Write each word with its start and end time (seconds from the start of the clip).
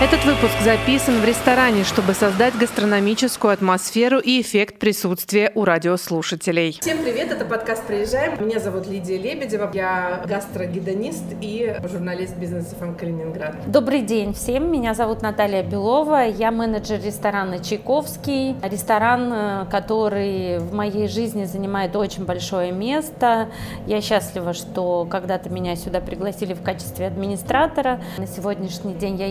Этот 0.00 0.24
выпуск 0.24 0.54
записан 0.62 1.20
в 1.20 1.24
ресторане, 1.24 1.82
чтобы 1.82 2.14
создать 2.14 2.56
гастрономическую 2.56 3.52
атмосферу 3.52 4.20
и 4.20 4.40
эффект 4.40 4.78
присутствия 4.78 5.50
у 5.56 5.64
радиослушателей. 5.64 6.78
Всем 6.80 6.98
привет, 6.98 7.32
это 7.32 7.44
подкаст 7.44 7.84
«Приезжаем». 7.84 8.40
Меня 8.40 8.60
зовут 8.60 8.86
Лидия 8.86 9.18
Лебедева, 9.18 9.72
я 9.74 10.22
гастрогидонист 10.24 11.24
и 11.40 11.74
журналист 11.82 12.36
бизнеса 12.36 12.76
ФМ 12.78 12.94
Калининград. 12.94 13.56
Добрый 13.66 14.02
день 14.02 14.34
всем, 14.34 14.70
меня 14.70 14.94
зовут 14.94 15.20
Наталья 15.20 15.64
Белова, 15.64 16.28
я 16.28 16.52
менеджер 16.52 17.02
ресторана 17.02 17.58
«Чайковский». 17.58 18.54
Ресторан, 18.62 19.32
э, 19.32 19.66
который 19.68 20.60
в 20.60 20.72
моей 20.72 21.08
жизни 21.08 21.44
занимает 21.44 21.96
очень 21.96 22.24
большое 22.24 22.70
место. 22.70 23.48
Я 23.84 24.00
счастлива, 24.00 24.52
что 24.52 25.08
когда-то 25.10 25.50
меня 25.50 25.74
сюда 25.74 26.00
пригласили 26.00 26.54
в 26.54 26.62
качестве 26.62 27.08
администратора. 27.08 28.00
На 28.18 28.28
сегодняшний 28.28 28.94
день 28.94 29.16
я 29.16 29.28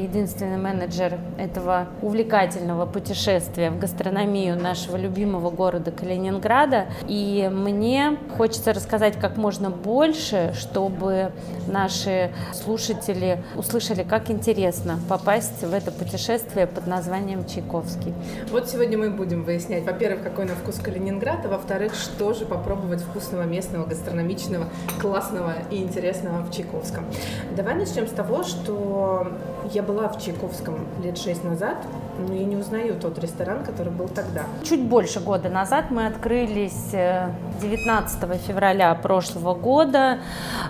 единственный 0.58 0.74
менеджер 0.78 1.20
этого 1.38 1.88
увлекательного 2.02 2.86
путешествия 2.86 3.70
в 3.70 3.80
гастрономию 3.80 4.60
нашего 4.60 4.98
любимого 4.98 5.50
города 5.50 5.92
Калининграда. 5.92 6.88
И 7.08 7.50
мне 7.52 8.18
хочется 8.38 8.74
рассказать 8.74 9.18
как 9.20 9.38
можно 9.38 9.70
больше, 9.70 10.54
чтобы 10.54 11.32
наши 11.68 12.32
слушатели 12.54 13.44
услышали, 13.56 14.04
как 14.04 14.30
интересно 14.30 15.00
попасть 15.10 15.64
в 15.64 15.74
это 15.74 15.92
путешествие 15.92 16.68
под 16.68 16.88
названием 16.88 17.46
Чайковский. 17.46 18.14
Вот 18.52 18.70
сегодня 18.70 18.98
мы 18.98 19.12
будем 19.12 19.44
выяснять, 19.44 19.86
во-первых, 19.86 20.24
какой 20.24 20.46
на 20.46 20.56
вкус 20.56 20.76
Калининград, 20.76 21.46
а 21.46 21.50
во-вторых, 21.50 21.94
что 21.94 22.34
же 22.34 22.46
попробовать 22.46 23.02
вкусного 23.02 23.44
местного, 23.44 23.86
гастрономичного, 23.86 24.66
классного 25.02 25.54
и 25.72 25.78
интересного 25.78 26.44
в 26.44 26.52
Чайковском. 26.52 27.06
Давай 27.56 27.76
начнем 27.76 28.08
с 28.08 28.12
того, 28.12 28.44
что 28.44 29.28
я 29.74 29.84
была 29.84 30.08
в 30.08 30.24
Чайковском 30.24 30.47
Московском 30.48 30.76
лет 31.04 31.18
шесть 31.18 31.44
назад, 31.44 31.76
но 32.26 32.34
я 32.34 32.46
не 32.46 32.56
узнаю 32.56 32.96
тот 32.96 33.20
ресторан, 33.20 33.64
который 33.64 33.92
был 33.92 34.08
тогда. 34.08 34.44
Чуть 34.64 34.82
больше 34.82 35.20
года 35.20 35.50
назад 35.50 35.92
мы 35.92 36.08
открылись 36.08 36.92
19 36.92 38.24
э, 38.24 38.38
февраля 38.48 38.96
прошлого 38.96 39.54
года, 39.54 40.20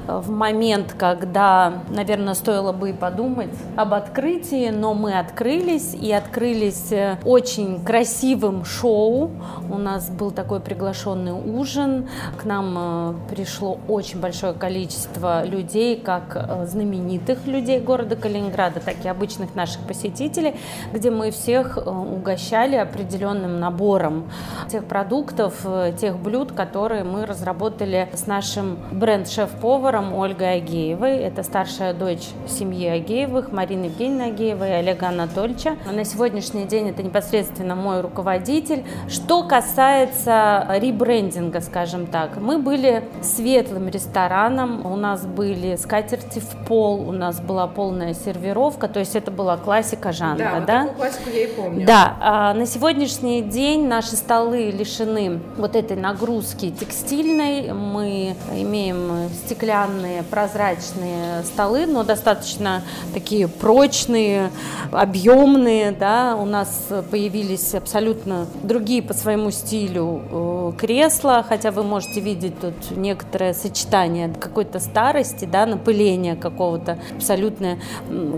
э, 0.07 0.17
в 0.17 0.31
момент, 0.31 0.95
когда, 0.97 1.83
наверное, 1.89 2.33
стоило 2.33 2.73
бы 2.73 2.89
и 2.89 2.93
подумать 2.93 3.51
об 3.75 3.93
открытии, 3.93 4.69
но 4.69 4.95
мы 4.95 5.17
открылись 5.19 5.93
и 5.93 6.11
открылись 6.11 6.91
э, 6.91 7.17
очень 7.23 7.83
красивым 7.85 8.65
шоу. 8.65 9.31
У 9.69 9.77
нас 9.77 10.09
был 10.09 10.31
такой 10.31 10.59
приглашенный 10.59 11.33
ужин, 11.33 12.09
к 12.41 12.45
нам 12.45 13.19
пришло 13.29 13.77
очень 13.87 14.19
большое 14.19 14.53
количество 14.53 15.45
людей, 15.45 15.99
как 15.99 16.65
знаменитых 16.65 17.45
людей 17.45 17.79
города 17.79 18.15
Калининграда, 18.15 18.79
так 18.79 18.95
и 19.05 19.07
обычных 19.07 19.53
наших 19.55 19.66
наших 19.67 19.81
посетителей, 19.81 20.55
где 20.93 21.11
мы 21.11 21.31
всех 21.31 21.77
э, 21.77 21.81
угощали 21.89 22.75
определенным 22.75 23.59
набором 23.59 24.29
тех 24.69 24.85
продуктов, 24.85 25.55
э, 25.65 25.93
тех 25.99 26.17
блюд, 26.17 26.53
которые 26.53 27.03
мы 27.03 27.25
разработали 27.25 28.07
с 28.13 28.27
нашим 28.27 28.77
бренд-шеф-поваром 28.91 30.13
Ольгой 30.13 30.57
Агеевой. 30.57 31.17
Это 31.17 31.43
старшая 31.43 31.93
дочь 31.93 32.29
семьи 32.47 32.87
Агеевых, 32.87 33.51
Марины 33.51 33.85
Евгеньевны 33.85 34.21
Агеевой 34.33 34.69
и 34.69 34.73
Олега 34.73 35.09
Анатольевича. 35.09 35.75
На 35.91 36.05
сегодняшний 36.05 36.65
день 36.65 36.89
это 36.89 37.03
непосредственно 37.03 37.75
мой 37.75 37.99
руководитель. 37.99 38.85
Что 39.09 39.43
касается 39.43 40.65
ребрендинга, 40.79 41.59
скажем 41.59 42.07
так, 42.07 42.37
мы 42.37 42.57
были 42.57 43.03
светлым 43.21 43.89
рестораном, 43.89 44.85
у 44.85 44.95
нас 44.95 45.25
были 45.25 45.75
скатерти 45.75 46.39
в 46.39 46.67
пол, 46.67 47.09
у 47.09 47.11
нас 47.11 47.41
была 47.41 47.67
полная 47.67 48.13
сервировка, 48.13 48.87
то 48.87 48.99
есть 48.99 49.15
это 49.17 49.31
была 49.31 49.56
классика 49.57 50.11
жанра, 50.11 50.37
да? 50.37 50.55
Вот 50.55 50.65
да? 50.65 50.79
Такую 50.79 50.95
классику 50.95 51.29
я 51.29 51.43
и 51.43 51.47
помню. 51.47 51.85
Да, 51.85 52.17
а 52.19 52.53
на 52.53 52.65
сегодняшний 52.65 53.41
день 53.41 53.87
наши 53.87 54.15
столы 54.15 54.71
лишены 54.71 55.39
вот 55.57 55.75
этой 55.75 55.97
нагрузки 55.97 56.69
текстильной. 56.71 57.73
Мы 57.73 58.35
имеем 58.53 59.29
стеклянные, 59.45 60.23
прозрачные 60.23 61.43
столы, 61.43 61.85
но 61.85 62.03
достаточно 62.03 62.83
такие 63.13 63.47
прочные, 63.47 64.51
объемные, 64.91 65.91
да. 65.91 66.35
У 66.39 66.45
нас 66.45 66.87
появились 67.11 67.73
абсолютно 67.75 68.47
другие 68.63 69.01
по 69.01 69.13
своему 69.13 69.51
стилю 69.51 70.21
э, 70.31 70.71
кресла, 70.77 71.45
хотя 71.47 71.71
вы 71.71 71.83
можете 71.83 72.19
видеть 72.19 72.59
тут 72.59 72.95
некоторое 72.95 73.53
сочетание 73.53 74.33
какой-то 74.39 74.79
старости, 74.79 75.45
да, 75.45 75.65
напыления 75.65 76.35
какого-то 76.35 76.99
абсолютно, 77.15 77.77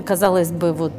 казалось 0.06 0.52
бы, 0.52 0.74
вот 0.74 0.94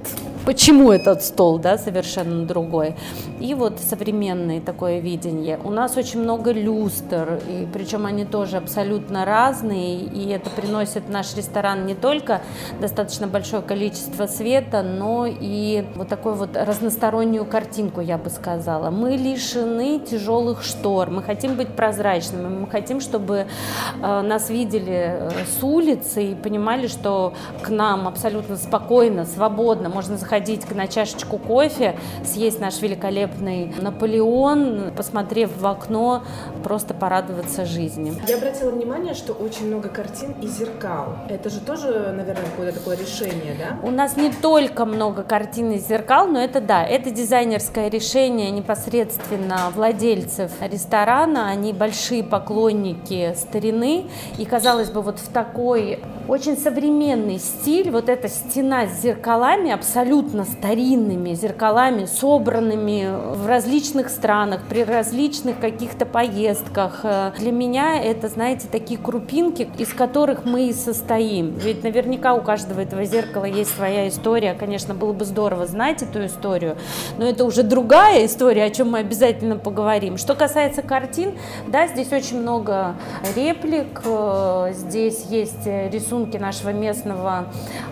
почему 0.44 0.90
этот 0.92 1.22
стол, 1.22 1.58
да, 1.58 1.78
совершенно 1.78 2.46
другой. 2.46 2.94
И 3.40 3.54
вот 3.54 3.78
современное 3.78 4.60
такое 4.60 5.00
видение. 5.00 5.58
У 5.62 5.70
нас 5.70 5.96
очень 5.96 6.20
много 6.20 6.52
люстр, 6.52 7.40
и 7.48 7.66
причем 7.72 8.06
они 8.06 8.24
тоже 8.24 8.56
абсолютно 8.56 9.24
разные, 9.24 10.00
и 10.00 10.28
это 10.30 10.50
приносит 10.50 11.04
в 11.04 11.10
наш 11.10 11.34
ресторан 11.36 11.86
не 11.86 11.94
только 11.94 12.40
достаточно 12.80 13.26
большое 13.26 13.62
количество 13.62 14.26
света, 14.26 14.82
но 14.82 15.26
и 15.26 15.84
вот 15.94 16.08
такую 16.08 16.34
вот 16.34 16.50
разностороннюю 16.56 17.44
картинку, 17.44 18.00
я 18.00 18.18
бы 18.18 18.30
сказала. 18.30 18.90
Мы 18.90 19.16
лишены 19.16 20.00
тяжелых 20.00 20.62
штор, 20.62 21.10
мы 21.10 21.22
хотим 21.22 21.54
быть 21.54 21.68
прозрачными, 21.68 22.48
мы 22.48 22.66
хотим, 22.66 23.00
чтобы 23.00 23.46
э, 24.02 24.20
нас 24.22 24.50
видели 24.50 25.16
э, 25.18 25.30
с 25.58 25.62
улицы 25.62 26.32
и 26.32 26.34
понимали, 26.34 26.86
что 26.86 27.34
к 27.62 27.68
нам 27.68 28.08
абсолютно 28.08 28.56
спокойно, 28.56 29.24
свободно 29.24 29.88
можно 29.88 30.16
заходить 30.16 30.29
сходить 30.30 30.72
на 30.72 30.86
чашечку 30.86 31.38
кофе, 31.38 31.98
съесть 32.24 32.60
наш 32.60 32.80
великолепный 32.80 33.74
Наполеон, 33.80 34.92
посмотрев 34.96 35.50
в 35.58 35.66
окно, 35.66 36.22
просто 36.62 36.94
порадоваться 36.94 37.64
жизни. 37.64 38.12
Я 38.28 38.36
обратила 38.36 38.70
внимание, 38.70 39.14
что 39.14 39.32
очень 39.32 39.66
много 39.66 39.88
картин 39.88 40.36
и 40.40 40.46
зеркал. 40.46 41.16
Это 41.28 41.50
же 41.50 41.58
тоже, 41.58 42.14
наверное, 42.16 42.44
какое-то 42.44 42.78
такое 42.78 42.96
решение, 42.96 43.56
да? 43.58 43.84
У 43.84 43.90
нас 43.90 44.16
не 44.16 44.30
только 44.30 44.84
много 44.84 45.24
картин 45.24 45.72
и 45.72 45.78
зеркал, 45.78 46.28
но 46.28 46.38
это 46.40 46.60
да, 46.60 46.84
это 46.84 47.10
дизайнерское 47.10 47.88
решение 47.88 48.52
непосредственно 48.52 49.72
владельцев 49.74 50.52
ресторана. 50.60 51.48
Они 51.48 51.72
большие 51.72 52.22
поклонники 52.22 53.34
старины. 53.36 54.06
И, 54.38 54.44
казалось 54.44 54.90
бы, 54.90 55.02
вот 55.02 55.18
в 55.18 55.28
такой 55.32 55.98
очень 56.28 56.56
современный 56.56 57.40
стиль, 57.40 57.90
вот 57.90 58.08
эта 58.08 58.28
стена 58.28 58.86
с 58.86 59.02
зеркалами 59.02 59.72
абсолютно 59.72 60.19
абсолютно 60.20 60.44
старинными 60.44 61.34
зеркалами, 61.34 62.04
собранными 62.04 63.08
в 63.34 63.46
различных 63.46 64.10
странах, 64.10 64.60
при 64.68 64.84
различных 64.84 65.58
каких-то 65.58 66.04
поездках. 66.04 67.04
Для 67.38 67.52
меня 67.52 68.02
это, 68.02 68.28
знаете, 68.28 68.68
такие 68.70 69.00
крупинки, 69.00 69.68
из 69.78 69.92
которых 69.94 70.44
мы 70.44 70.68
и 70.68 70.72
состоим. 70.72 71.54
Ведь 71.56 71.82
наверняка 71.82 72.34
у 72.34 72.42
каждого 72.42 72.80
этого 72.80 73.04
зеркала 73.04 73.46
есть 73.46 73.74
своя 73.74 74.08
история. 74.08 74.54
Конечно, 74.54 74.94
было 74.94 75.12
бы 75.12 75.24
здорово 75.24 75.66
знать 75.66 76.02
эту 76.02 76.26
историю, 76.26 76.76
но 77.18 77.24
это 77.26 77.44
уже 77.44 77.62
другая 77.62 78.26
история, 78.26 78.64
о 78.64 78.70
чем 78.70 78.90
мы 78.90 78.98
обязательно 78.98 79.56
поговорим. 79.56 80.18
Что 80.18 80.34
касается 80.34 80.82
картин, 80.82 81.32
да, 81.66 81.86
здесь 81.86 82.12
очень 82.12 82.40
много 82.40 82.94
реплик, 83.34 84.02
здесь 84.74 85.24
есть 85.30 85.66
рисунки 85.66 86.36
нашего 86.36 86.70
местного 86.70 87.46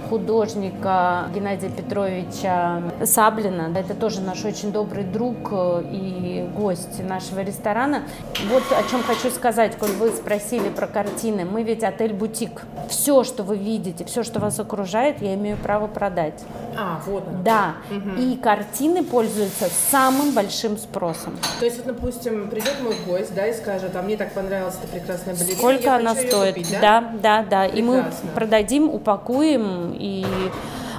художника 0.09 1.29
Геннадия 1.35 1.69
Петровича 1.69 2.83
Саблина. 3.05 3.73
Это 3.77 3.95
тоже 3.95 4.21
наш 4.21 4.45
очень 4.45 4.73
добрый 4.73 5.05
друг 5.05 5.37
э, 5.51 5.83
и 5.91 6.49
гость 6.57 7.03
нашего 7.03 7.41
ресторана. 7.41 8.03
Вот 8.51 8.63
о 8.71 8.89
чем 8.91 9.03
хочу 9.03 9.31
сказать, 9.31 9.77
коль 9.77 9.93
вы 9.93 10.11
спросили 10.11 10.69
про 10.69 10.87
картины. 10.87 11.45
Мы 11.45 11.63
ведь 11.63 11.83
отель-бутик. 11.83 12.63
Все, 12.89 13.25
что 13.25 13.43
вы 13.43 13.57
видите, 13.57 14.05
все, 14.05 14.23
что 14.23 14.41
вас 14.41 14.59
окружает, 14.59 15.21
я 15.21 15.35
имею 15.35 15.57
право 15.57 15.87
продать. 15.87 16.45
А, 16.77 17.01
вот. 17.07 17.43
Да. 17.43 17.75
Угу. 17.91 18.21
И 18.21 18.37
картины 18.37 19.03
пользуются 19.05 19.67
самым 19.91 20.33
большим 20.33 20.79
спросом. 20.79 21.37
То 21.59 21.65
есть, 21.65 21.79
вот, 21.79 21.87
допустим, 21.87 22.49
придет 22.49 22.77
мой 22.83 22.95
гость, 23.07 23.35
да, 23.35 23.47
и 23.47 23.53
скажет, 23.53 23.97
а 23.97 24.03
мне 24.03 24.17
так 24.17 24.33
понравилась 24.33 24.77
эта 24.83 24.93
прекрасная 24.93 25.35
балерина. 25.35 25.59
Сколько 25.59 25.97
она 25.97 26.15
стоит? 26.15 26.55
Купить, 26.55 26.71
да? 26.73 26.81
да, 26.81 27.01
да, 27.01 27.43
да. 27.43 27.69
Прекрасно. 27.69 27.79
И 27.79 27.83
мы 27.83 28.05
продадим, 28.35 28.89
упакуем 28.89 29.93
и 29.99 30.25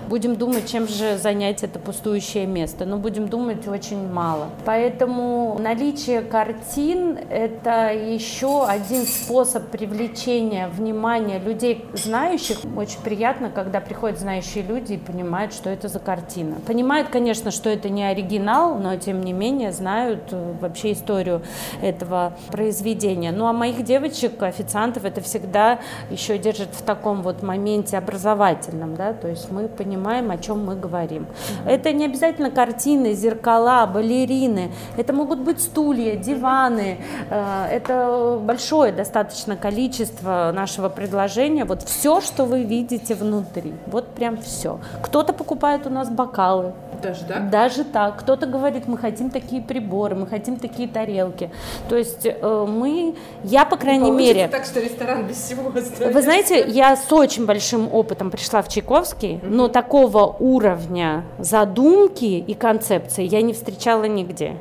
будем 0.09 0.35
думать, 0.35 0.69
чем 0.69 0.87
же 0.87 1.17
занять 1.17 1.63
это 1.63 1.79
пустующее 1.79 2.45
место. 2.45 2.85
Но 2.85 2.97
будем 2.97 3.29
думать 3.29 3.67
очень 3.67 4.11
мало. 4.11 4.49
Поэтому 4.65 5.57
наличие 5.59 6.21
картин– 6.21 7.17
это 7.29 7.93
еще 7.93 8.65
один 8.65 9.03
способ 9.03 9.67
привлечения 9.69 10.67
внимания 10.67 11.39
людей, 11.39 11.85
знающих. 11.93 12.57
Очень 12.75 13.01
приятно, 13.01 13.49
когда 13.49 13.79
приходят 13.79 14.19
знающие 14.19 14.63
люди 14.63 14.93
и 14.93 14.97
понимают, 14.97 15.53
что 15.53 15.69
это 15.69 15.87
за 15.87 15.99
картина. 15.99 16.55
Понимают, 16.65 17.09
конечно, 17.09 17.51
что 17.51 17.69
это 17.69 17.89
не 17.89 18.03
оригинал, 18.03 18.75
но 18.75 18.95
тем 18.95 19.21
не 19.21 19.33
менее 19.33 19.71
знают 19.71 20.23
э, 20.31 20.53
вообще 20.59 20.93
историю 20.93 21.43
этого 21.81 22.33
произведения. 22.51 23.31
Ну 23.31 23.45
а 23.45 23.53
моих 23.53 23.83
девочек, 23.83 24.41
официантов, 24.41 25.05
это 25.05 25.21
всегда 25.21 25.79
еще 26.09 26.37
держит 26.39 26.69
в 26.71 26.81
таком 26.81 27.21
вот 27.21 27.43
моменте 27.43 27.97
образовательном, 27.97 28.95
да, 28.95 29.13
то 29.13 29.27
есть 29.27 29.51
мы 29.51 29.67
понимаем, 29.67 29.98
о 30.07 30.37
чем 30.37 30.65
мы 30.65 30.75
говорим. 30.75 31.27
Это 31.65 31.91
не 31.93 32.05
обязательно 32.05 32.51
картины, 32.51 33.13
зеркала, 33.13 33.85
балерины, 33.85 34.71
это 34.97 35.13
могут 35.13 35.39
быть 35.39 35.61
стулья, 35.61 36.15
диваны, 36.15 36.99
э, 37.29 37.67
это 37.71 38.39
большое 38.41 38.91
достаточно 38.91 39.55
количество 39.55 40.51
нашего 40.53 40.89
предложения, 40.89 41.65
вот 41.65 41.83
все, 41.83 42.21
что 42.21 42.45
вы 42.45 42.63
видите 42.63 43.15
внутри, 43.15 43.73
вот 43.87 44.07
прям 44.15 44.37
все. 44.37 44.79
Кто-то 45.03 45.33
покупает 45.33 45.87
у 45.87 45.89
нас 45.89 46.09
бокалы, 46.09 46.73
даже 47.01 47.25
так? 47.25 47.49
Даже 47.49 47.83
так. 47.83 48.17
Кто-то 48.19 48.45
говорит, 48.45 48.87
мы 48.87 48.97
хотим 48.97 49.29
такие 49.29 49.61
приборы, 49.61 50.15
мы 50.15 50.27
хотим 50.27 50.57
такие 50.57 50.87
тарелки. 50.87 51.49
То 51.87 51.95
есть 51.95 52.25
э, 52.25 52.65
мы, 52.67 53.15
я 53.43 53.65
по 53.65 53.77
крайней 53.77 54.11
мере... 54.11 54.47
так, 54.47 54.65
что 54.65 54.79
ресторан 54.79 55.27
без 55.27 55.37
всего 55.37 55.69
остается. 55.69 56.11
Вы 56.11 56.21
знаете, 56.21 56.65
я 56.67 56.95
с 56.95 57.11
очень 57.11 57.45
большим 57.45 57.93
опытом 57.93 58.31
пришла 58.31 58.61
в 58.61 58.69
Чайковский, 58.69 59.35
mm-hmm. 59.35 59.49
но 59.49 59.67
такого 59.67 60.35
уровня 60.39 61.25
задумки 61.37 62.25
и 62.25 62.53
концепции 62.53 63.23
я 63.23 63.41
не 63.41 63.53
встречала 63.53 64.05
нигде. 64.05 64.57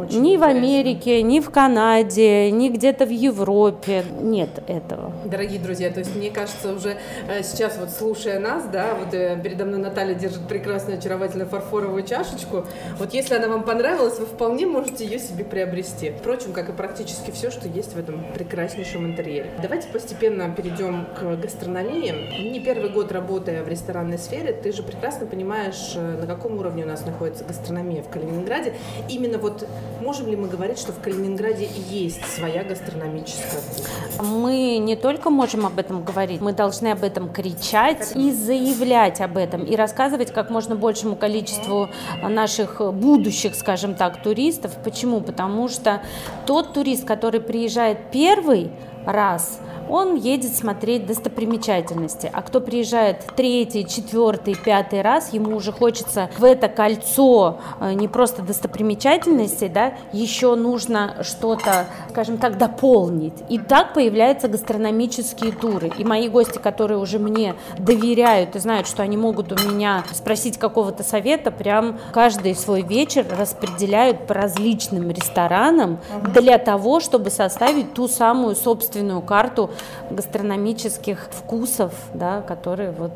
Очень 0.00 0.22
ни 0.22 0.34
интересно. 0.34 0.46
в 0.46 0.56
Америке, 0.56 1.22
ни 1.22 1.40
в 1.40 1.50
Канаде, 1.50 2.50
ни 2.50 2.68
где-то 2.68 3.06
в 3.06 3.10
Европе. 3.10 4.04
Нет 4.20 4.50
этого. 4.66 5.12
Дорогие 5.24 5.60
друзья, 5.60 5.90
то 5.90 6.00
есть 6.00 6.14
мне 6.16 6.30
кажется, 6.30 6.72
уже 6.72 6.96
э, 7.28 7.42
сейчас 7.42 7.76
вот 7.78 7.90
слушая 7.90 8.38
нас, 8.38 8.64
да, 8.64 8.94
вот 8.94 9.12
э, 9.12 9.38
передо 9.42 9.64
мной 9.64 9.78
Наталья 9.78 10.14
держит 10.14 10.46
прекрасную, 10.48 10.98
очаровательную 10.98 11.48
фарфоровую 11.48 12.04
чашечку. 12.04 12.64
Вот 12.98 13.12
если 13.12 13.34
она 13.34 13.48
вам 13.48 13.64
понравилась, 13.64 14.18
вы 14.18 14.26
вполне 14.26 14.66
можете 14.66 15.04
ее 15.04 15.18
себе 15.18 15.44
приобрести. 15.44 16.10
Впрочем, 16.10 16.52
как 16.52 16.68
и 16.68 16.72
практически 16.72 17.30
все, 17.30 17.50
что 17.50 17.68
есть 17.68 17.94
в 17.94 17.98
этом 17.98 18.24
прекраснейшем 18.34 19.06
интерьере. 19.06 19.50
Давайте 19.60 19.88
постепенно 19.88 20.50
перейдем 20.50 21.06
к 21.18 21.36
гастрономии. 21.36 22.50
Не 22.50 22.60
первый 22.60 22.90
год 22.90 23.12
работая 23.12 23.62
в 23.62 23.68
ресторанной 23.68 24.18
сфере, 24.18 24.52
ты 24.52 24.72
же 24.72 24.82
прекрасно 24.82 25.26
понимаешь, 25.26 25.92
э, 25.94 26.18
на 26.20 26.26
каком 26.26 26.58
уровне 26.58 26.84
у 26.84 26.86
нас 26.86 27.04
находится 27.04 27.44
гастрономия 27.44 28.02
в 28.02 28.08
Калининграде. 28.08 28.74
Именно 29.08 29.38
вот 29.38 29.66
Можем 30.00 30.28
ли 30.28 30.36
мы 30.36 30.48
говорить, 30.48 30.78
что 30.78 30.92
в 30.92 31.00
Калининграде 31.00 31.68
есть 31.88 32.24
своя 32.26 32.64
гастрономическая 32.64 33.60
кухня? 33.60 34.24
Мы 34.24 34.78
не 34.78 34.96
только 34.96 35.30
можем 35.30 35.66
об 35.66 35.78
этом 35.78 36.04
говорить, 36.04 36.40
мы 36.40 36.52
должны 36.52 36.88
об 36.88 37.04
этом 37.04 37.32
кричать 37.32 38.12
и 38.14 38.30
заявлять 38.30 39.20
об 39.20 39.36
этом, 39.36 39.64
и 39.64 39.76
рассказывать 39.76 40.32
как 40.32 40.50
можно 40.50 40.74
большему 40.74 41.16
количеству 41.16 41.88
наших 42.22 42.80
будущих, 42.94 43.54
скажем 43.54 43.94
так, 43.94 44.22
туристов. 44.22 44.72
Почему? 44.82 45.20
Потому 45.20 45.68
что 45.68 46.02
тот 46.46 46.72
турист, 46.72 47.04
который 47.06 47.40
приезжает 47.40 48.10
первый 48.10 48.70
раз– 49.06 49.60
он 49.90 50.14
едет 50.14 50.54
смотреть 50.54 51.06
достопримечательности. 51.06 52.30
А 52.32 52.42
кто 52.42 52.60
приезжает 52.60 53.26
третий, 53.36 53.86
четвертый, 53.86 54.54
пятый 54.54 55.02
раз, 55.02 55.32
ему 55.32 55.56
уже 55.56 55.72
хочется 55.72 56.30
в 56.38 56.44
это 56.44 56.68
кольцо 56.68 57.58
э, 57.80 57.92
не 57.94 58.08
просто 58.08 58.42
достопримечательностей, 58.42 59.68
да, 59.68 59.94
еще 60.12 60.54
нужно 60.54 61.22
что-то, 61.22 61.86
скажем 62.10 62.38
так, 62.38 62.56
дополнить. 62.58 63.34
И 63.48 63.58
так 63.58 63.94
появляются 63.94 64.48
гастрономические 64.48 65.52
туры. 65.52 65.90
И 65.98 66.04
мои 66.04 66.28
гости, 66.28 66.58
которые 66.58 66.98
уже 66.98 67.18
мне 67.18 67.54
доверяют 67.78 68.56
и 68.56 68.58
знают, 68.58 68.86
что 68.86 69.02
они 69.02 69.16
могут 69.16 69.52
у 69.52 69.68
меня 69.68 70.04
спросить 70.12 70.58
какого-то 70.58 71.02
совета, 71.02 71.50
прям 71.50 71.98
каждый 72.12 72.54
свой 72.54 72.82
вечер 72.82 73.26
распределяют 73.36 74.26
по 74.26 74.34
различным 74.34 75.10
ресторанам 75.10 75.98
для 76.32 76.58
того, 76.58 77.00
чтобы 77.00 77.30
составить 77.30 77.94
ту 77.94 78.06
самую 78.08 78.54
собственную 78.54 79.22
карту 79.22 79.70
гастрономических 80.10 81.28
вкусов, 81.30 81.92
да, 82.14 82.40
которые 82.42 82.90
вот 82.90 83.12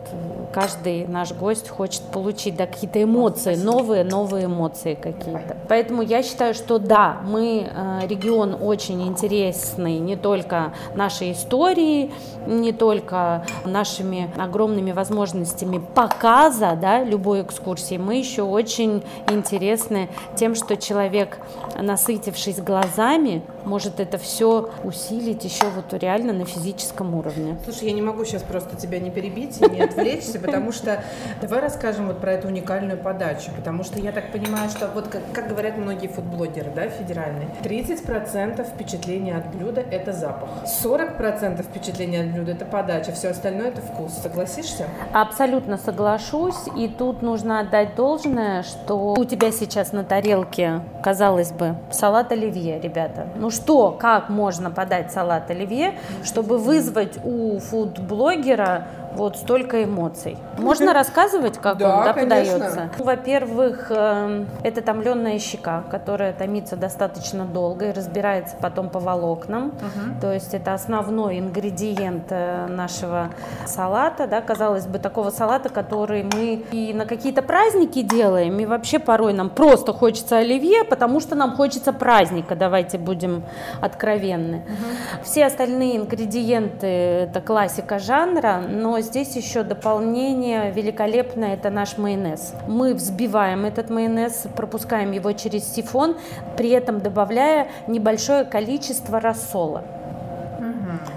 каждый 0.53 1.07
наш 1.07 1.33
гость 1.33 1.69
хочет 1.69 2.03
получить, 2.03 2.57
да, 2.57 2.67
какие-то 2.67 3.03
эмоции, 3.03 3.57
новые, 3.57 4.05
новые 4.05 4.47
эмоции 4.47 4.95
какие-то. 4.95 5.57
Поэтому 5.69 6.03
я 6.03 6.23
считаю, 6.23 6.55
что 6.55 6.79
да, 6.79 7.21
мы 7.25 7.69
э, 7.69 8.07
регион 8.07 8.57
очень 8.61 9.07
интересный 9.07 9.99
не 9.99 10.17
только 10.17 10.73
нашей 10.95 11.33
историей, 11.33 12.13
не 12.47 12.73
только 12.73 13.45
нашими 13.65 14.31
огромными 14.37 14.93
возможностями 14.93 15.83
показа, 15.95 16.79
да, 16.81 17.03
любой 17.03 17.43
экскурсии, 17.43 17.97
мы 17.97 18.17
еще 18.17 18.43
очень 18.43 19.03
интересны 19.29 20.09
тем, 20.37 20.55
что 20.55 20.77
человек, 20.77 21.39
насытившись 21.81 22.61
глазами, 22.61 23.43
может 23.65 24.01
это 24.01 24.19
все 24.19 24.71
усилить 24.83 25.45
еще 25.45 25.67
вот 25.69 25.93
реально 25.93 26.33
на 26.33 26.45
физическом 26.45 27.15
уровне. 27.15 27.59
Слушай, 27.65 27.89
я 27.89 27.93
не 27.93 28.03
могу 28.03 28.25
сейчас 28.25 28.43
просто 28.43 28.77
тебя 28.77 28.99
не 29.01 29.11
перебить 29.11 29.61
и 29.61 29.71
не 29.71 29.81
отвлечься, 29.81 30.39
потому 30.39 30.73
что 30.73 31.03
давай 31.41 31.61
расскажем 31.61 32.07
вот 32.07 32.21
про 32.21 32.33
эту 32.33 32.49
уникальную 32.49 32.99
подачу, 32.99 33.51
потому 33.57 33.85
что 33.85 33.99
я 33.99 34.13
так 34.13 34.33
понимаю, 34.33 34.71
что 34.71 34.89
вот 34.89 35.09
как, 35.09 35.23
как 35.33 35.49
говорят 35.49 35.77
многие 35.77 36.09
фудблогеры, 36.09 36.71
да, 36.75 36.89
федеральные, 36.89 37.49
30% 37.63 38.65
впечатления 38.65 39.37
от 39.37 39.55
блюда– 39.55 39.81
это 39.91 40.13
запах, 40.13 40.49
40% 40.83 41.63
впечатления 41.63 42.21
от 42.21 42.33
блюда– 42.33 42.53
это 42.53 42.65
подача, 42.65 43.13
все 43.13 43.31
остальное– 43.31 43.69
это 43.69 43.81
вкус. 43.81 44.13
Согласишься? 44.13 44.87
Абсолютно 45.13 45.77
соглашусь, 45.77 46.69
и 46.77 46.89
тут 46.89 47.23
нужно 47.23 47.61
отдать 47.61 47.95
должное, 47.95 48.63
что 48.63 49.15
у 49.15 49.25
тебя 49.25 49.51
сейчас 49.53 49.93
на 49.93 50.05
тарелке, 50.05 50.81
казалось 51.03 51.53
бы, 51.53 51.77
салат 51.91 52.33
оливье, 52.33 52.81
ребята. 52.81 53.29
Ну 53.37 53.51
что, 53.55 53.91
как 53.93 54.29
можно 54.29 54.71
подать 54.71 55.13
салат 55.13 55.51
оливье, 55.51 55.95
чтобы 56.25 56.59
вызвать 56.59 57.19
у 57.25 57.59
фуд-блогера 57.59 58.87
вот 59.15 59.37
столько 59.37 59.85
эмоций. 59.85 60.37
Можно 60.59 60.93
рассказывать, 60.93 61.59
как 61.59 61.79
да, 61.79 61.99
он 61.99 62.05
да, 62.05 62.13
конечно. 62.13 62.53
подается? 62.53 62.91
Во-первых, 62.99 63.87
эм, 63.91 64.47
это 64.63 64.83
томленная 64.83 65.39
щека, 65.39 65.85
которая 65.91 66.33
томится 66.33 66.77
достаточно 66.77 67.45
долго 67.45 67.91
и 67.91 67.93
разбирается 67.93 68.57
потом 68.61 68.89
по 68.89 68.99
волокнам. 68.99 69.69
Угу. 69.69 70.21
То 70.21 70.33
есть 70.33 70.55
это 70.55 70.75
основной 70.75 71.39
ингредиент 71.39 72.27
э, 72.31 72.67
нашего 72.67 73.31
салата. 73.67 74.27
Да? 74.27 74.41
Казалось 74.41 74.87
бы, 74.87 74.99
такого 74.99 75.31
салата, 75.31 75.69
который 75.69 76.23
мы 76.23 76.65
и 76.73 76.93
на 76.93 77.07
какие-то 77.07 77.43
праздники 77.43 78.03
делаем, 78.03 78.59
и 78.59 78.67
вообще 78.67 78.99
порой 78.99 79.33
нам 79.33 79.51
просто 79.51 79.93
хочется 79.93 80.39
оливье, 80.39 80.85
потому 80.85 81.21
что 81.21 81.35
нам 81.35 81.57
хочется 81.57 81.93
праздника, 81.93 82.57
давайте 82.57 82.99
будем 82.99 83.45
откровенны. 83.81 84.57
Угу. 84.57 85.25
Все 85.25 85.47
остальные 85.47 85.99
ингредиенты– 85.99 86.87
это 86.87 87.41
классика 87.41 87.99
жанра, 87.99 88.63
но 88.69 88.99
здесь 89.05 89.37
еще 89.37 89.63
дополнение 89.63 90.71
великолепное, 90.73 91.55
это 91.55 91.71
наш 91.71 91.99
майонез. 91.99 92.55
Мы 92.67 92.95
взбиваем 92.95 93.65
этот 93.65 93.91
майонез, 93.91 94.47
пропускаем 94.57 95.13
его 95.13 95.33
через 95.33 95.65
сифон, 95.73 96.17
при 96.57 96.71
этом 96.71 97.01
добавляя 97.01 97.69
небольшое 97.87 98.45
количество 98.45 99.21
рассола. 99.21 99.85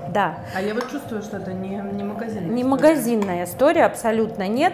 Да. 0.09 0.35
А 0.55 0.61
я 0.61 0.73
вот 0.73 0.89
чувствую, 0.89 1.21
что 1.21 1.37
это 1.37 1.53
не, 1.53 1.69
не 1.93 2.03
магазинная 2.03 2.49
Не 2.49 2.61
история. 2.61 2.63
магазинная 2.65 3.43
история, 3.43 3.85
абсолютно 3.85 4.47
нет. 4.47 4.73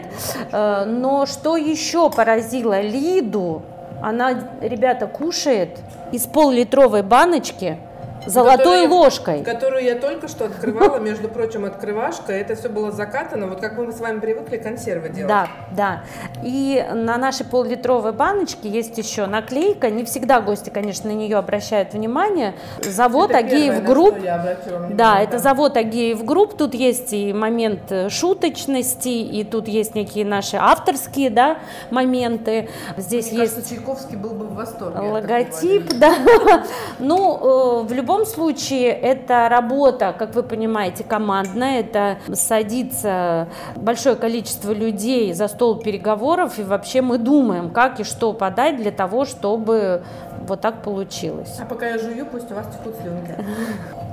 Э, 0.51 0.86
но 0.86 1.25
что 1.25 1.58
еще 1.58 2.10
поразило 2.10 2.79
Лиду, 2.79 3.63
она, 4.01 4.36
ребята, 4.62 5.08
кушает 5.08 5.79
из 6.12 6.25
пол-литровой 6.27 7.03
баночки 7.03 7.77
золотой 8.25 8.84
которую, 8.84 8.89
ложкой. 8.89 9.44
Которую 9.44 9.84
я 9.84 9.96
только 9.96 10.27
что 10.27 10.46
открывала, 10.46 10.98
между 11.00 11.27
прочим, 11.27 11.65
открывашка. 11.65 12.32
Это 12.34 12.56
все 12.56 12.70
было 12.70 12.92
закатано, 12.92 13.48
вот 13.48 13.60
как 13.60 13.77
мы 13.77 13.92
с 13.92 14.00
вами 14.00 14.20
привыкли 14.20 14.58
консервы 14.58 15.10
делать. 15.10 15.27
Да, 15.27 15.48
да. 15.72 16.03
И 16.44 16.86
на 16.94 17.18
нашей 17.18 17.46
пол-литровой 17.46 18.13
баночке 18.13 18.70
есть 18.70 18.98
еще 18.98 19.25
наклейка. 19.25 19.89
Не 19.89 20.06
всегда 20.06 20.42
гости, 20.42 20.70
конечно, 20.70 21.10
на 21.10 21.15
нее 21.15 21.38
обращают 21.38 21.94
внимание. 21.94 22.56
Завод 22.82 23.30
это 23.30 23.39
Агеев 23.39 23.75
первое, 23.75 23.88
Group. 23.88 24.16
Да, 24.92 25.20
это 25.20 25.39
завод 25.39 25.77
Агеев 25.77 26.24
Group. 26.24 26.58
Тут 26.58 26.74
есть 26.74 27.13
и 27.13 27.34
момент 27.34 27.92
шуточности, 28.10 29.10
и 29.10 29.44
тут 29.44 29.68
есть 29.68 29.96
некие 29.96 30.25
наши 30.25 30.58
авторские 30.58 31.30
да, 31.30 31.58
моменты. 31.92 32.70
Здесь 32.98 33.32
Мне 33.32 33.42
есть 33.42 33.56
кажется, 33.56 33.75
Чайковский 33.75 34.18
был 34.18 34.32
бы 34.32 34.46
в 34.46 34.56
восторге. 34.56 35.00
Логотип, 35.00 35.94
да. 35.94 36.13
Ну, 37.00 37.82
э, 37.82 37.88
в 37.88 37.94
любом 37.94 38.12
любом 38.13 38.25
случае, 38.25 38.89
это 38.91 39.48
работа, 39.50 40.13
как 40.17 40.36
вы 40.36 40.43
понимаете, 40.43 41.03
командная. 41.03 41.79
Это 41.79 42.17
садится 42.34 43.48
большое 43.75 44.15
количество 44.15 44.72
людей 44.72 45.34
за 45.34 45.48
стол 45.48 45.79
переговоров, 45.79 46.60
и 46.60 46.63
вообще 46.63 47.01
мы 47.01 47.17
думаем, 47.17 47.72
как 47.72 48.00
и 48.00 48.03
что 48.03 48.34
подать 48.34 48.77
для 48.77 48.91
того, 48.91 49.25
чтобы 49.25 50.03
вот 50.48 50.62
так 50.62 50.82
получилось. 50.82 51.58
А 51.60 51.66
пока 51.66 51.88
я 51.88 51.98
жую, 51.98 52.26
пусть 52.26 52.52
у 52.52 52.56
вас 52.56 52.68
текут 52.68 52.96
слюнки. 53.02 53.36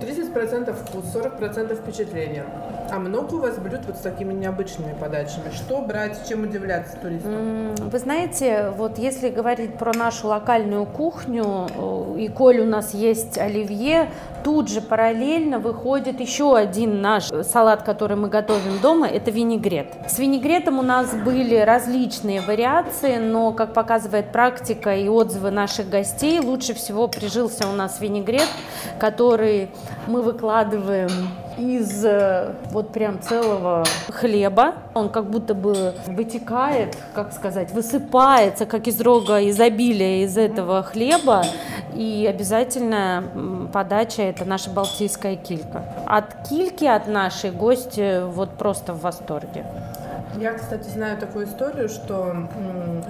30% 0.01 0.73
вкус, 0.73 1.05
40% 1.15 1.75
впечатления. 1.77 2.45
А 2.93 2.99
много 2.99 3.35
у 3.35 3.39
вас 3.39 3.57
блюд 3.59 3.81
вот 3.87 3.97
с 3.97 4.01
такими 4.01 4.33
необычными 4.33 4.95
подачами? 4.99 5.51
Что 5.55 5.81
брать, 5.81 6.29
чем 6.29 6.43
удивляться 6.45 6.97
туристам? 6.97 7.75
Вы 7.77 7.99
знаете, 7.99 8.73
вот 8.77 8.99
если 8.99 9.29
говорить 9.29 9.75
про 9.75 9.93
нашу 9.93 10.29
локальную 10.29 10.87
кухню, 10.87 11.69
э, 11.69 12.21
и 12.21 12.29
коль 12.29 12.61
у 12.61 12.65
нас 12.65 12.95
есть 12.95 13.39
оливье, 13.39 14.11
тут 14.43 14.69
же 14.69 14.81
параллельно 14.81 15.59
выходит 15.59 16.21
еще 16.21 16.57
один 16.57 17.01
наш 17.01 17.29
салат, 17.45 17.83
который 17.83 18.17
мы 18.17 18.29
готовим 18.29 18.81
дома, 18.81 19.07
это 19.07 19.31
винегрет. 19.31 19.89
С 20.09 20.19
винегретом 20.19 20.79
у 20.79 20.83
нас 20.83 21.15
были 21.15 21.57
различные 21.57 22.41
вариации, 22.41 23.19
но, 23.19 23.53
как 23.53 23.73
показывает 23.73 24.33
практика 24.33 24.97
и 24.97 25.09
отзывы 25.09 25.51
наших 25.51 25.89
гостей, 25.89 26.20
лучше 26.41 26.75
всего 26.75 27.09
прижился 27.09 27.67
у 27.69 27.73
нас 27.73 28.01
винегрет, 28.01 28.49
который 28.99 29.71
мы 30.07 30.23
выкладываем 30.23 31.11
из 31.59 32.05
э, 32.05 32.55
вот 32.71 32.93
прям 32.93 33.21
целого 33.21 33.85
хлеба. 34.09 34.75
Он 34.95 35.09
как 35.09 35.31
будто 35.31 35.55
бы 35.55 35.95
вытекает, 36.07 36.97
как 37.15 37.33
сказать, 37.33 37.73
высыпается, 37.73 38.67
как 38.67 38.87
из 38.87 39.01
рога 39.01 39.41
изобилия 39.49 40.25
из 40.25 40.37
этого 40.37 40.83
хлеба. 40.83 41.45
И 41.95 42.27
обязательно 42.29 43.25
подача– 43.73 44.23
это 44.25 44.45
наша 44.45 44.71
балтийская 44.71 45.37
килька. 45.37 45.85
От 46.07 46.49
кильки, 46.49 46.85
от 46.85 47.09
нашей 47.09 47.51
гости 47.51 48.23
вот 48.25 48.51
просто 48.51 48.93
в 48.93 49.01
восторге. 49.01 49.65
Я, 50.39 50.55
кстати, 50.55 50.89
знаю 50.89 51.19
такую 51.19 51.47
историю, 51.47 51.89
что 51.89 52.35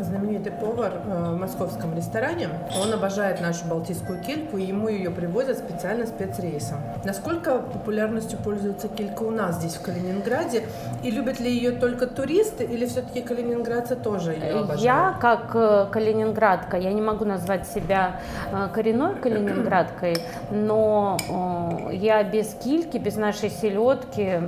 знаменитый 0.01 0.53
повар 0.53 0.93
э, 1.05 1.33
в 1.35 1.39
московском 1.39 1.95
ресторане, 1.95 2.49
он 2.83 2.93
обожает 2.93 3.41
нашу 3.41 3.67
балтийскую 3.67 4.21
кильку, 4.23 4.57
и 4.57 4.65
ему 4.65 4.89
ее 4.89 5.11
привозят 5.11 5.59
специально 5.59 6.07
спецрейсом. 6.07 6.79
Насколько 7.05 7.59
популярностью 7.59 8.39
пользуется 8.39 8.89
килька 8.89 9.23
у 9.23 9.31
нас 9.31 9.57
здесь, 9.57 9.75
в 9.75 9.83
Калининграде? 9.83 10.65
И 11.03 11.11
любят 11.11 11.41
ли 11.41 11.51
ее 11.51 11.73
только 11.73 12.07
туристы, 12.07 12.65
или 12.65 12.87
все-таки 12.87 13.21
калининградцы 13.21 13.97
тоже 13.97 14.33
ее 14.33 14.61
обожают? 14.61 14.81
Я, 14.81 15.19
как 15.21 15.51
э, 15.55 15.87
калининградка, 15.91 16.79
я 16.79 16.93
не 16.93 17.03
могу 17.03 17.25
назвать 17.25 17.69
себя 17.69 18.21
э, 18.51 18.69
коренной 18.73 19.17
калининградкой, 19.17 20.17
но 20.51 21.17
я 21.93 22.23
без 22.25 22.55
кильки, 22.55 22.99
без 22.99 23.17
нашей 23.17 23.51
селедки 23.51 24.41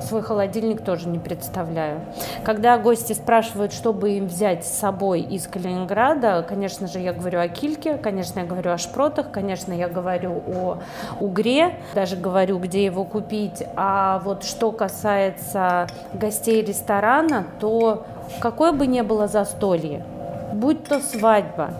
свой 0.00 0.22
холодильник 0.22 0.82
тоже 0.82 1.08
не 1.08 1.18
представляю. 1.18 2.00
Когда 2.44 2.78
гости 2.78 3.12
спрашивают, 3.12 3.72
что 3.72 3.92
бы 3.92 4.10
им 4.12 4.26
взять 4.26 4.64
с 4.64 4.70
собой 4.70 5.20
из 5.20 5.46
Калининграда, 5.46 6.44
конечно 6.46 6.86
же, 6.86 6.98
я 6.98 7.12
говорю 7.12 7.40
о 7.40 7.48
кильке, 7.48 7.96
конечно, 7.96 8.40
я 8.40 8.46
говорю 8.46 8.70
о 8.72 8.78
шпротах, 8.78 9.30
конечно, 9.30 9.72
я 9.72 9.88
говорю 9.88 10.42
о 10.46 10.78
угре, 11.20 11.76
даже 11.94 12.16
говорю, 12.16 12.58
где 12.58 12.84
его 12.84 13.04
купить. 13.04 13.62
А 13.76 14.20
вот 14.24 14.44
что 14.44 14.72
касается 14.72 15.86
гостей 16.12 16.62
ресторана, 16.62 17.46
то 17.60 18.04
какое 18.40 18.72
бы 18.72 18.86
ни 18.86 19.00
было 19.00 19.28
застолье, 19.28 20.04
будь 20.52 20.84
то 20.84 21.00
свадьба, 21.00 21.70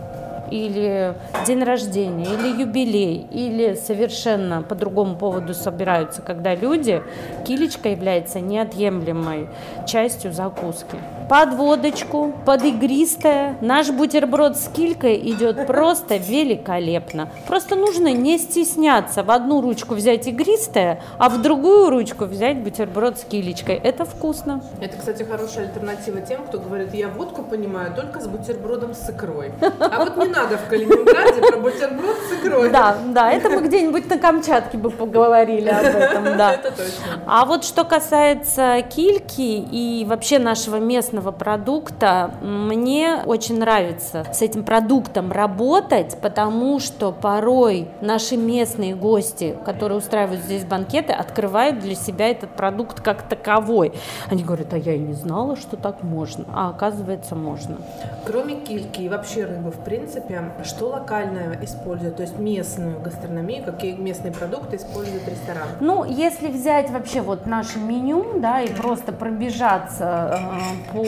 или 0.51 1.15
день 1.45 1.63
рождения, 1.63 2.25
или 2.25 2.61
юбилей, 2.61 3.27
или 3.31 3.75
совершенно 3.75 4.61
по 4.61 4.75
другому 4.75 5.15
поводу 5.15 5.53
собираются, 5.53 6.21
когда 6.21 6.55
люди, 6.55 7.01
килечка 7.45 7.89
является 7.89 8.39
неотъемлемой 8.39 9.47
частью 9.85 10.33
закуски. 10.33 10.97
Под 11.29 11.53
водочку, 11.55 12.33
под 12.45 12.63
игристое, 12.63 13.57
наш 13.59 13.89
бутерброд 13.89 14.55
с 14.55 14.69
килькой 14.69 15.17
идет 15.29 15.67
просто 15.67 16.15
великолепно. 16.15 17.29
Просто 17.47 17.75
нужно 17.75 18.13
не 18.13 18.37
стесняться 18.37 19.23
в 19.23 19.31
одну 19.31 19.59
ручку 19.59 19.93
взять 19.93 20.25
игристое, 20.27 21.01
а 21.17 21.27
в 21.27 21.41
другую 21.41 21.89
ручку 21.89 22.23
взять 22.23 22.59
бутерброд 22.59 23.19
с 23.19 23.25
килечкой. 23.25 23.75
Это 23.75 24.05
вкусно. 24.05 24.63
Это, 24.79 24.95
кстати, 24.95 25.23
хорошая 25.23 25.65
альтернатива 25.67 26.21
тем, 26.21 26.43
кто 26.47 26.59
говорит, 26.59 26.93
я 26.93 27.09
водку 27.09 27.43
понимаю 27.43 27.93
только 27.93 28.21
с 28.21 28.27
бутербродом 28.27 28.95
с 28.95 29.09
икрой. 29.09 29.51
А 29.59 30.05
вот 30.05 30.15
не 30.15 30.29
надо 30.29 30.57
в 30.57 30.69
Калининграде 30.69 31.41
про 31.41 31.57
бутерброд 31.57 32.15
с 32.29 32.33
икрой. 32.39 32.69
Да, 32.69 32.97
да, 33.05 33.31
это 33.31 33.49
мы 33.49 33.63
где-нибудь 33.63 34.09
на 34.09 34.17
Камчатке 34.17 34.77
бы 34.77 34.91
поговорили 34.91 35.67
об 35.67 35.83
этом, 35.83 36.23
да. 36.37 36.53
Это 36.53 36.71
точно. 36.71 37.21
А 37.27 37.43
вот 37.43 37.65
что 37.65 37.83
касается 37.83 38.81
кильки 38.89 39.41
и 39.41 40.05
вообще 40.07 40.39
нашего 40.39 40.77
местного 40.77 41.16
продукта, 41.31 42.31
мне 42.41 43.21
очень 43.25 43.59
нравится 43.59 44.25
с 44.31 44.41
этим 44.41 44.63
продуктом 44.63 45.31
работать, 45.31 46.17
потому 46.21 46.79
что 46.79 47.11
порой 47.11 47.87
наши 48.01 48.37
местные 48.37 48.95
гости, 48.95 49.55
которые 49.65 49.97
устраивают 49.97 50.41
здесь 50.41 50.65
банкеты, 50.65 51.13
открывают 51.13 51.79
для 51.79 51.95
себя 51.95 52.29
этот 52.29 52.51
продукт 52.51 53.01
как 53.01 53.23
таковой. 53.23 53.93
Они 54.29 54.43
говорят, 54.43 54.73
а 54.73 54.77
я 54.77 54.93
и 54.93 54.99
не 54.99 55.13
знала, 55.13 55.55
что 55.55 55.77
так 55.77 56.03
можно, 56.03 56.45
а 56.53 56.69
оказывается 56.69 57.35
можно. 57.35 57.77
Кроме 58.25 58.55
кильки 58.55 59.01
и 59.01 59.09
вообще 59.09 59.45
рыбы, 59.45 59.71
в 59.71 59.79
принципе, 59.79 60.51
что 60.63 60.89
локальное 60.89 61.59
используют, 61.63 62.17
то 62.17 62.23
есть 62.23 62.37
местную 62.37 62.99
гастрономию, 62.99 63.63
какие 63.63 63.93
местные 63.93 64.33
продукты 64.33 64.77
использует 64.77 65.27
ресторан? 65.27 65.67
Ну, 65.79 66.03
если 66.05 66.47
взять 66.47 66.89
вообще 66.89 67.21
вот 67.21 67.45
наше 67.45 67.79
меню, 67.79 68.39
да, 68.39 68.61
и 68.61 68.73
просто 68.73 69.11
пробежаться 69.11 70.39
э, 70.39 70.93
по 70.93 70.99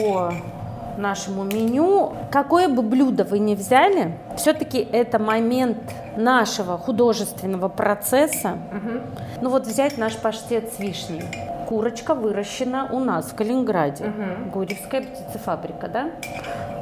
нашему 0.96 1.44
меню, 1.44 2.12
какое 2.30 2.68
бы 2.68 2.82
блюдо 2.82 3.24
вы 3.24 3.38
ни 3.38 3.54
взяли, 3.54 4.18
все-таки 4.36 4.78
это 4.78 5.18
момент 5.18 5.78
нашего 6.16 6.78
художественного 6.78 7.68
процесса. 7.68 8.58
Угу. 8.72 9.00
Ну 9.42 9.50
вот 9.50 9.66
взять 9.66 9.98
наш 9.98 10.16
паштет 10.16 10.72
с 10.72 10.78
вишней. 10.78 11.22
Курочка 11.68 12.14
выращена 12.14 12.88
у 12.90 12.98
нас 12.98 13.26
в 13.26 13.34
Калининграде, 13.34 14.04
угу. 14.04 14.50
Гурьевская 14.52 15.02
птицефабрика, 15.02 15.88
да? 15.88 16.10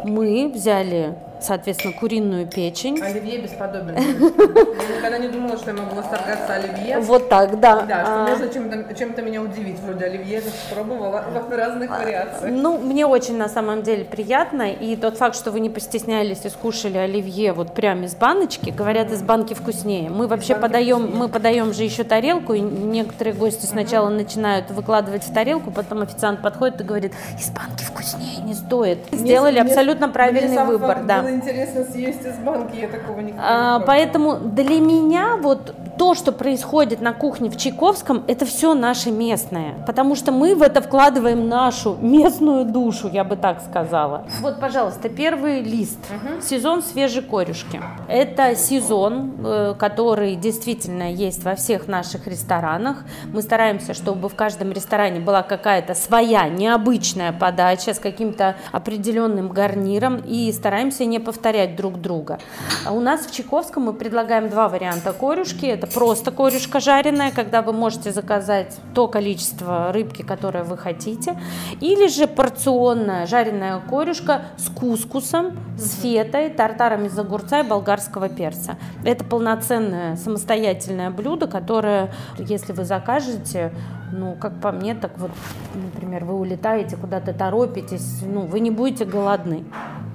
Мы 0.04 0.50
взяли 0.52 1.14
соответственно, 1.40 1.92
куриную 1.92 2.46
печень. 2.46 3.00
Оливье 3.02 3.38
бесподобен. 3.38 3.94
Я 3.96 4.96
никогда 4.96 5.18
не 5.18 5.28
думала, 5.28 5.56
что 5.56 5.70
я 5.70 5.76
могу 5.76 5.96
восторгаться 5.96 6.54
оливье. 6.54 6.98
Вот 7.00 7.28
так, 7.28 7.60
да. 7.60 7.82
Да, 7.82 8.04
что 8.04 8.14
а... 8.14 8.28
можно 8.28 8.48
чем-то, 8.48 8.94
чем-то 8.94 9.22
меня 9.22 9.42
удивить. 9.42 9.78
Вроде 9.80 10.06
оливье 10.06 10.36
я 10.36 10.74
пробовала 10.74 11.24
в 11.48 11.52
разных 11.54 11.90
вариациях. 11.90 12.52
Ну, 12.52 12.78
мне 12.78 13.06
очень 13.06 13.36
на 13.36 13.48
самом 13.48 13.82
деле 13.82 14.04
приятно. 14.04 14.72
И 14.72 14.96
тот 14.96 15.16
факт, 15.16 15.36
что 15.36 15.50
вы 15.50 15.60
не 15.60 15.70
постеснялись 15.70 16.44
и 16.44 16.48
скушали 16.48 16.98
оливье 16.98 17.52
вот 17.52 17.74
прямо 17.74 18.04
из 18.04 18.14
баночки, 18.14 18.70
говорят, 18.70 19.10
из 19.12 19.22
банки 19.22 19.54
вкуснее. 19.54 20.10
Мы 20.10 20.26
вообще 20.26 20.54
подаем, 20.54 20.98
вкуснее. 20.98 21.18
мы 21.18 21.28
подаем 21.28 21.72
же 21.72 21.84
еще 21.84 22.04
тарелку, 22.04 22.54
и 22.54 22.60
некоторые 22.60 23.34
гости 23.34 23.66
сначала 23.66 24.08
начинают 24.08 24.70
выкладывать 24.70 25.24
в 25.24 25.32
тарелку, 25.32 25.70
потом 25.70 26.02
официант 26.02 26.42
подходит 26.42 26.80
и 26.80 26.84
говорит, 26.84 27.12
из 27.38 27.50
банки 27.50 27.84
вкуснее, 27.84 28.42
не 28.42 28.54
стоит. 28.54 28.98
Сделали 29.12 29.60
мне, 29.60 29.70
абсолютно 29.70 30.08
правильный 30.08 30.64
выбор, 30.64 31.04
да 31.04 31.27
было 31.28 31.36
интересно 31.36 31.84
съесть 31.84 32.24
из 32.24 32.36
банки, 32.38 32.76
я 32.76 32.88
такого 32.88 33.20
никогда 33.20 33.76
а, 33.76 33.78
не 33.78 33.84
Поэтому 33.86 34.36
для 34.36 34.80
меня 34.80 35.36
вот 35.36 35.74
то, 35.98 36.14
что 36.14 36.30
происходит 36.30 37.00
на 37.00 37.12
кухне 37.12 37.50
в 37.50 37.56
Чайковском, 37.56 38.22
это 38.28 38.46
все 38.46 38.74
наше 38.74 39.10
местное. 39.10 39.74
Потому 39.84 40.14
что 40.14 40.30
мы 40.30 40.54
в 40.54 40.62
это 40.62 40.80
вкладываем 40.80 41.48
нашу 41.48 41.96
местную 42.00 42.64
душу, 42.64 43.10
я 43.12 43.24
бы 43.24 43.36
так 43.36 43.60
сказала. 43.60 44.24
Вот, 44.40 44.60
пожалуйста, 44.60 45.08
первый 45.08 45.60
лист. 45.60 45.98
Угу. 46.08 46.40
Сезон 46.40 46.82
свежей 46.82 47.22
корюшки. 47.22 47.80
Это 48.08 48.54
сезон, 48.54 49.34
э, 49.44 49.74
который 49.76 50.36
действительно 50.36 51.12
есть 51.12 51.42
во 51.42 51.56
всех 51.56 51.88
наших 51.88 52.28
ресторанах. 52.28 53.04
Мы 53.32 53.42
стараемся, 53.42 53.92
чтобы 53.92 54.28
в 54.28 54.36
каждом 54.36 54.70
ресторане 54.70 55.18
была 55.18 55.42
какая-то 55.42 55.94
своя 55.94 56.48
необычная 56.48 57.32
подача 57.32 57.92
с 57.92 57.98
каким-то 57.98 58.54
определенным 58.70 59.48
гарниром 59.48 60.22
и 60.24 60.52
стараемся 60.52 61.04
не 61.04 61.18
повторять 61.18 61.74
друг 61.74 62.00
друга. 62.00 62.38
А 62.86 62.92
у 62.92 63.00
нас 63.00 63.26
в 63.26 63.32
Чайковском 63.32 63.82
мы 63.84 63.92
предлагаем 63.92 64.48
два 64.48 64.68
варианта 64.68 65.12
корюшки. 65.12 65.66
Это 65.66 65.87
просто 65.94 66.30
корешка 66.30 66.80
жареная, 66.80 67.30
когда 67.30 67.62
вы 67.62 67.72
можете 67.72 68.12
заказать 68.12 68.76
то 68.94 69.08
количество 69.08 69.92
рыбки, 69.92 70.22
которое 70.22 70.64
вы 70.64 70.76
хотите, 70.76 71.38
или 71.80 72.08
же 72.08 72.26
порционная 72.26 73.26
жареная 73.26 73.80
корешка 73.80 74.42
с 74.56 74.68
кускусом, 74.68 75.58
с 75.76 76.00
фетой, 76.00 76.50
тартаром 76.50 77.06
из 77.06 77.18
огурца 77.18 77.60
и 77.60 77.62
болгарского 77.62 78.28
перца. 78.28 78.76
Это 79.04 79.24
полноценное 79.24 80.16
самостоятельное 80.16 81.10
блюдо, 81.10 81.46
которое, 81.46 82.12
если 82.38 82.72
вы 82.72 82.84
закажете, 82.84 83.72
ну, 84.12 84.34
как 84.34 84.60
по 84.60 84.72
мне, 84.72 84.94
так 84.94 85.12
вот, 85.18 85.30
например, 85.74 86.24
вы 86.24 86.34
улетаете, 86.34 86.96
куда-то 86.96 87.32
торопитесь, 87.32 88.22
ну, 88.22 88.42
вы 88.42 88.60
не 88.60 88.70
будете 88.70 89.04
голодны. 89.04 89.64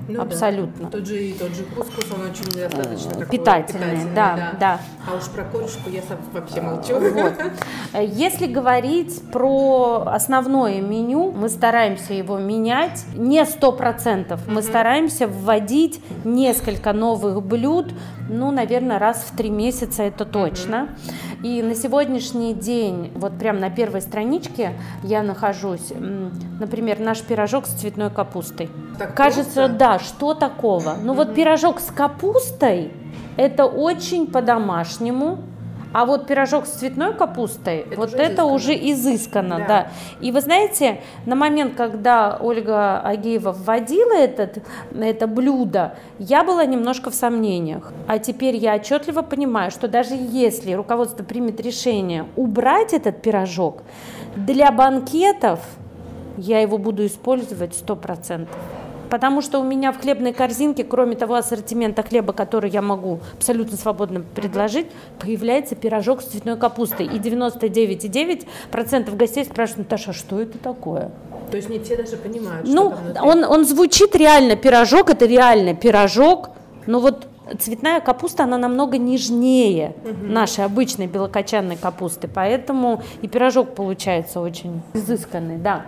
Ну, 0.07 0.21
абсолютно. 0.21 0.89
Да. 0.89 0.97
Тот 0.97 1.07
же 1.07 1.23
и 1.23 1.33
тот 1.33 1.55
же 1.55 1.63
кускус, 1.63 2.05
он 2.13 2.29
очень 2.29 2.45
достаточно 2.45 3.11
такой 3.11 3.25
питательный, 3.27 3.91
питательный 3.91 4.15
да, 4.15 4.35
да, 4.35 4.57
да. 4.59 4.79
А 5.09 5.15
уж 5.15 5.29
про 5.29 5.43
корюшку 5.45 5.89
я 5.89 6.01
сам 6.01 6.17
вообще 6.33 6.61
молчу. 6.61 6.99
Вот. 6.99 7.33
Если 8.01 8.47
говорить 8.47 9.21
про 9.31 10.03
основное 10.07 10.81
меню, 10.81 11.31
мы 11.31 11.47
стараемся 11.47 12.13
его 12.13 12.37
менять 12.37 13.05
не 13.15 13.45
сто 13.45 13.71
процентов, 13.71 14.41
мы 14.47 14.61
стараемся 14.61 15.27
вводить 15.27 16.01
несколько 16.25 16.91
новых 16.91 17.41
блюд, 17.41 17.93
ну, 18.29 18.51
наверное, 18.51 18.99
раз 18.99 19.25
в 19.29 19.37
три 19.37 19.49
месяца 19.49 20.03
это 20.03 20.25
точно. 20.25 20.89
И 21.43 21.61
на 21.61 21.75
сегодняшний 21.75 22.53
день, 22.53 23.11
вот 23.15 23.37
прям 23.37 23.59
на 23.59 23.69
первой 23.69 23.99
страничке 24.01 24.71
я 25.03 25.21
нахожусь, 25.21 25.91
например, 26.59 26.99
наш 27.01 27.21
пирожок 27.21 27.65
с 27.65 27.71
цветной 27.71 28.09
капустой. 28.09 28.69
Так 28.97 29.13
Кажется, 29.13 29.67
просто? 29.67 29.73
да, 29.77 29.99
что 29.99 30.33
такого? 30.35 30.95
Ну, 31.03 31.13
вот 31.13 31.35
пирожок 31.35 31.81
с 31.81 31.91
капустой, 31.91 32.93
это 33.35 33.65
очень 33.65 34.27
по-домашнему, 34.27 35.39
а 35.93 36.05
вот 36.05 36.27
пирожок 36.27 36.65
с 36.65 36.71
цветной 36.71 37.13
капустой, 37.13 37.85
это 37.89 37.95
вот 37.95 38.09
уже 38.09 38.17
это 38.17 38.33
изысканно. 38.33 38.53
уже 38.53 38.73
изысканно, 38.73 39.57
да. 39.59 39.67
да. 39.67 39.87
И 40.21 40.31
вы 40.31 40.41
знаете, 40.41 41.01
на 41.25 41.35
момент, 41.35 41.75
когда 41.75 42.37
Ольга 42.41 42.99
Агеева 43.01 43.51
вводила 43.51 44.13
этот, 44.13 44.57
это 44.99 45.27
блюдо, 45.27 45.95
я 46.19 46.43
была 46.43 46.65
немножко 46.65 47.11
в 47.11 47.15
сомнениях. 47.15 47.93
А 48.07 48.19
теперь 48.19 48.55
я 48.55 48.75
отчетливо 48.75 49.21
понимаю, 49.21 49.71
что 49.71 49.87
даже 49.87 50.15
если 50.15 50.73
руководство 50.73 51.23
примет 51.23 51.61
решение 51.61 52.25
убрать 52.35 52.93
этот 52.93 53.21
пирожок, 53.21 53.83
для 54.35 54.71
банкетов 54.71 55.59
я 56.37 56.59
его 56.59 56.77
буду 56.77 57.05
использовать 57.05 57.75
сто 57.75 57.95
процентов 57.95 58.57
потому 59.13 59.41
что 59.41 59.59
у 59.59 59.63
меня 59.63 59.91
в 59.91 60.01
хлебной 60.01 60.33
корзинке, 60.33 60.83
кроме 60.83 61.15
того 61.15 61.35
ассортимента 61.35 62.01
хлеба, 62.01 62.33
который 62.33 62.71
я 62.71 62.81
могу 62.81 63.19
абсолютно 63.37 63.77
свободно 63.77 64.23
предложить, 64.33 64.87
появляется 65.19 65.75
пирожок 65.75 66.23
с 66.23 66.25
цветной 66.25 66.57
капустой. 66.57 67.05
И 67.05 67.19
99,9% 67.19 69.15
гостей 69.15 69.45
спрашивают, 69.45 69.91
Наташа, 69.91 70.13
что 70.13 70.41
это 70.41 70.57
такое? 70.57 71.11
То 71.51 71.57
есть 71.57 71.69
не 71.69 71.77
все 71.77 71.95
даже 71.95 72.17
понимают, 72.17 72.67
ну, 72.67 72.89
что 72.89 73.13
там 73.13 73.27
он, 73.27 73.43
он 73.43 73.65
звучит 73.65 74.15
реально, 74.15 74.55
пирожок, 74.55 75.11
это 75.11 75.27
реально 75.27 75.75
пирожок, 75.75 76.49
но 76.87 76.99
вот 76.99 77.27
цветная 77.59 77.99
капуста, 77.99 78.43
она 78.43 78.57
намного 78.57 78.97
нежнее 78.97 79.95
угу. 80.03 80.25
нашей 80.25 80.65
обычной 80.65 81.07
белокочанной 81.07 81.75
капусты, 81.75 82.27
поэтому 82.27 83.01
и 83.21 83.27
пирожок 83.27 83.75
получается 83.75 84.39
очень 84.39 84.81
изысканный, 84.93 85.57
да. 85.57 85.85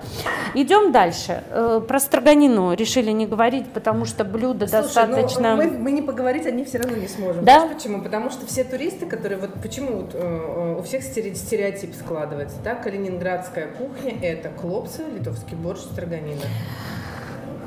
Идем 0.54 0.92
дальше. 0.92 1.44
Э, 1.50 1.82
про 1.86 2.00
строганину 2.00 2.74
решили 2.74 3.12
не 3.12 3.26
говорить, 3.26 3.68
потому 3.68 4.06
что 4.06 4.24
блюдо 4.24 4.68
Слушай, 4.68 4.84
достаточно... 4.84 5.56
Ну, 5.56 5.64
мы, 5.64 5.72
мы 5.72 5.92
не 5.92 6.02
поговорить, 6.02 6.46
они 6.46 6.64
все 6.66 6.80
равно 6.80 6.98
не 6.98 7.08
сможем. 7.08 7.44
Да? 7.44 7.60
Знаешь 7.60 7.76
почему? 7.76 8.02
Потому 8.02 8.30
что 8.30 8.46
все 8.46 8.64
туристы, 8.64 9.06
которые 9.06 9.40
вот 9.40 9.54
почему 9.62 10.02
вот, 10.02 10.12
э, 10.14 10.78
у 10.80 10.84
всех 10.84 11.04
стереотип 11.04 11.96
складывается, 11.96 12.58
да, 12.64 12.76
калининградская 12.76 13.68
кухня 13.68 14.16
это 14.22 14.50
клопсы, 14.50 15.04
литовский 15.14 15.56
борщ, 15.56 15.82
строганина. 15.82 16.42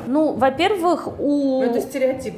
Ну, 0.08 0.32
во-первых, 0.32 1.06
у 1.20 1.62
ну, 1.62 1.82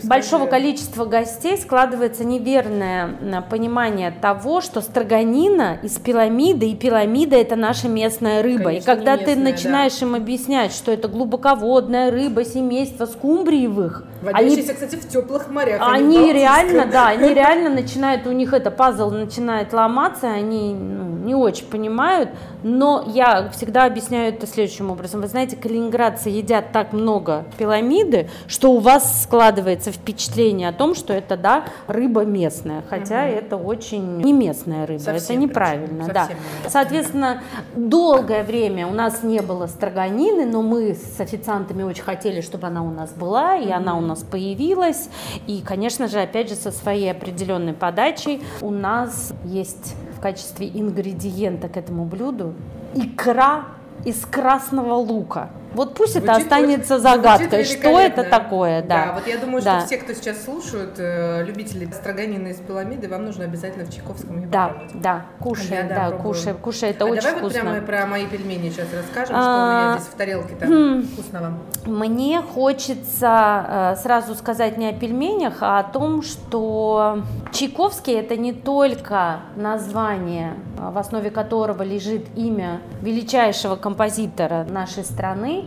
большого 0.02 0.46
количества 0.46 1.04
гостей 1.04 1.56
складывается 1.56 2.24
неверное 2.24 3.42
понимание 3.48 4.10
того, 4.10 4.60
что 4.60 4.80
строганина 4.80 5.78
из 5.80 5.96
пиламиды, 5.98 6.68
и 6.68 6.74
пиламида 6.74 7.36
это 7.36 7.54
наша 7.54 7.88
местная 7.88 8.42
рыба. 8.42 8.64
Конечно, 8.64 8.90
и 8.90 8.94
когда 8.94 9.16
местная, 9.16 9.36
ты 9.36 9.40
начинаешь 9.40 9.98
да. 10.00 10.06
им 10.06 10.14
объяснять, 10.16 10.72
что 10.72 10.90
это 10.90 11.06
глубоководная 11.06 12.10
рыба 12.10 12.44
семейства 12.44 13.06
скумбриевых, 13.06 14.04
Водящиеся, 14.22 14.74
кстати, 14.74 14.96
в 14.96 15.08
теплых 15.08 15.48
морях. 15.48 15.80
Они, 15.82 16.18
они 16.18 16.32
реально, 16.32 16.86
да, 16.86 17.08
они 17.08 17.32
реально 17.32 17.70
начинают, 17.70 18.26
у 18.26 18.32
них 18.32 18.52
это 18.52 18.70
пазл 18.70 19.10
начинает 19.10 19.72
ломаться, 19.72 20.28
они 20.28 20.74
ну, 20.74 21.16
не 21.24 21.34
очень 21.34 21.66
понимают, 21.66 22.30
но 22.62 23.04
я 23.06 23.48
всегда 23.50 23.84
объясняю 23.84 24.34
это 24.34 24.46
следующим 24.46 24.90
образом. 24.90 25.22
Вы 25.22 25.28
знаете, 25.28 25.56
калининградцы 25.56 26.28
едят 26.28 26.72
так 26.72 26.92
много 26.92 27.44
пирамиды, 27.56 28.28
что 28.46 28.72
у 28.72 28.78
вас 28.78 29.22
складывается 29.22 29.90
впечатление 29.92 30.68
о 30.68 30.72
том, 30.72 30.94
что 30.94 31.14
это, 31.14 31.36
да, 31.36 31.64
рыба 31.86 32.24
местная, 32.24 32.82
хотя 32.88 33.24
угу. 33.24 33.32
это 33.32 33.56
очень 33.56 34.18
не 34.18 34.32
местная 34.32 34.86
рыба, 34.86 35.00
Совсем 35.00 35.36
это 35.36 35.44
неправильно, 35.46 36.08
да. 36.08 36.28
Соответственно, 36.68 37.42
долгое 37.74 38.42
время 38.42 38.86
у 38.86 38.92
нас 38.92 39.22
не 39.22 39.40
было 39.40 39.66
строганины, 39.66 40.44
но 40.44 40.60
мы 40.62 40.94
с 40.94 41.20
официантами 41.20 41.82
очень 41.82 42.02
хотели, 42.02 42.40
чтобы 42.40 42.66
она 42.66 42.82
у 42.82 42.90
нас 42.90 43.10
была, 43.12 43.56
и 43.56 43.70
она 43.70 43.96
у 43.96 44.00
нас 44.00 44.09
появилась, 44.18 45.08
и, 45.46 45.62
конечно 45.62 46.08
же, 46.08 46.20
опять 46.20 46.48
же, 46.48 46.54
со 46.54 46.70
своей 46.70 47.10
определенной 47.10 47.72
подачей 47.72 48.42
у 48.60 48.70
нас 48.70 49.32
есть 49.44 49.94
в 50.16 50.20
качестве 50.20 50.68
ингредиента 50.68 51.68
к 51.68 51.76
этому 51.76 52.04
блюду 52.04 52.54
икра 52.94 53.66
из 54.04 54.24
красного 54.26 54.94
лука. 54.94 55.50
Вот 55.74 55.94
пусть 55.94 56.12
звучит 56.12 56.28
это 56.28 56.38
останется 56.38 56.94
очень, 56.94 57.02
загадкой, 57.02 57.64
что 57.64 57.98
это 57.98 58.24
такое, 58.24 58.82
да. 58.82 59.06
Да, 59.06 59.12
вот 59.14 59.26
я 59.26 59.38
думаю, 59.38 59.62
да. 59.62 59.78
что 59.78 59.86
все, 59.86 59.96
кто 59.98 60.12
сейчас 60.14 60.44
слушают, 60.44 60.94
э, 60.98 61.44
любители 61.44 61.88
строганины 61.92 62.48
из 62.48 62.56
пиламиды, 62.56 63.08
вам 63.08 63.24
нужно 63.24 63.44
обязательно 63.44 63.84
в 63.84 63.94
Чайковском 63.94 64.40
ее 64.40 64.48
Да, 64.48 64.74
да, 64.94 65.26
кушай, 65.38 65.76
я, 65.76 65.82
да, 65.84 66.10
да 66.10 66.16
кушай, 66.16 66.54
кушай, 66.54 66.90
это 66.90 67.04
а 67.04 67.08
очень 67.08 67.22
давай 67.22 67.38
вкусно. 67.38 67.60
давай 67.60 67.80
вот 67.80 67.86
прямо 67.86 68.02
про 68.02 68.06
мои 68.10 68.26
пельмени 68.26 68.70
сейчас 68.70 68.88
расскажем, 68.92 69.36
а, 69.38 69.42
что 69.42 69.52
у 69.52 69.90
меня 69.90 69.98
здесь 69.98 70.12
в 70.12 70.16
тарелке 70.16 70.54
там 70.56 70.68
хм, 70.68 71.02
вкусного. 71.02 71.52
Мне 71.86 72.42
хочется 72.42 73.66
э, 73.68 73.96
сразу 74.02 74.34
сказать 74.34 74.76
не 74.76 74.88
о 74.88 74.92
пельменях, 74.92 75.58
а 75.60 75.78
о 75.78 75.84
том, 75.84 76.22
что 76.22 77.22
Чайковский 77.52 78.14
это 78.14 78.36
не 78.36 78.52
только 78.52 79.40
название, 79.56 80.54
в 80.76 80.98
основе 80.98 81.30
которого 81.30 81.82
лежит 81.82 82.26
имя 82.36 82.80
величайшего 83.02 83.76
композитора 83.76 84.66
нашей 84.68 85.04
страны, 85.04 85.59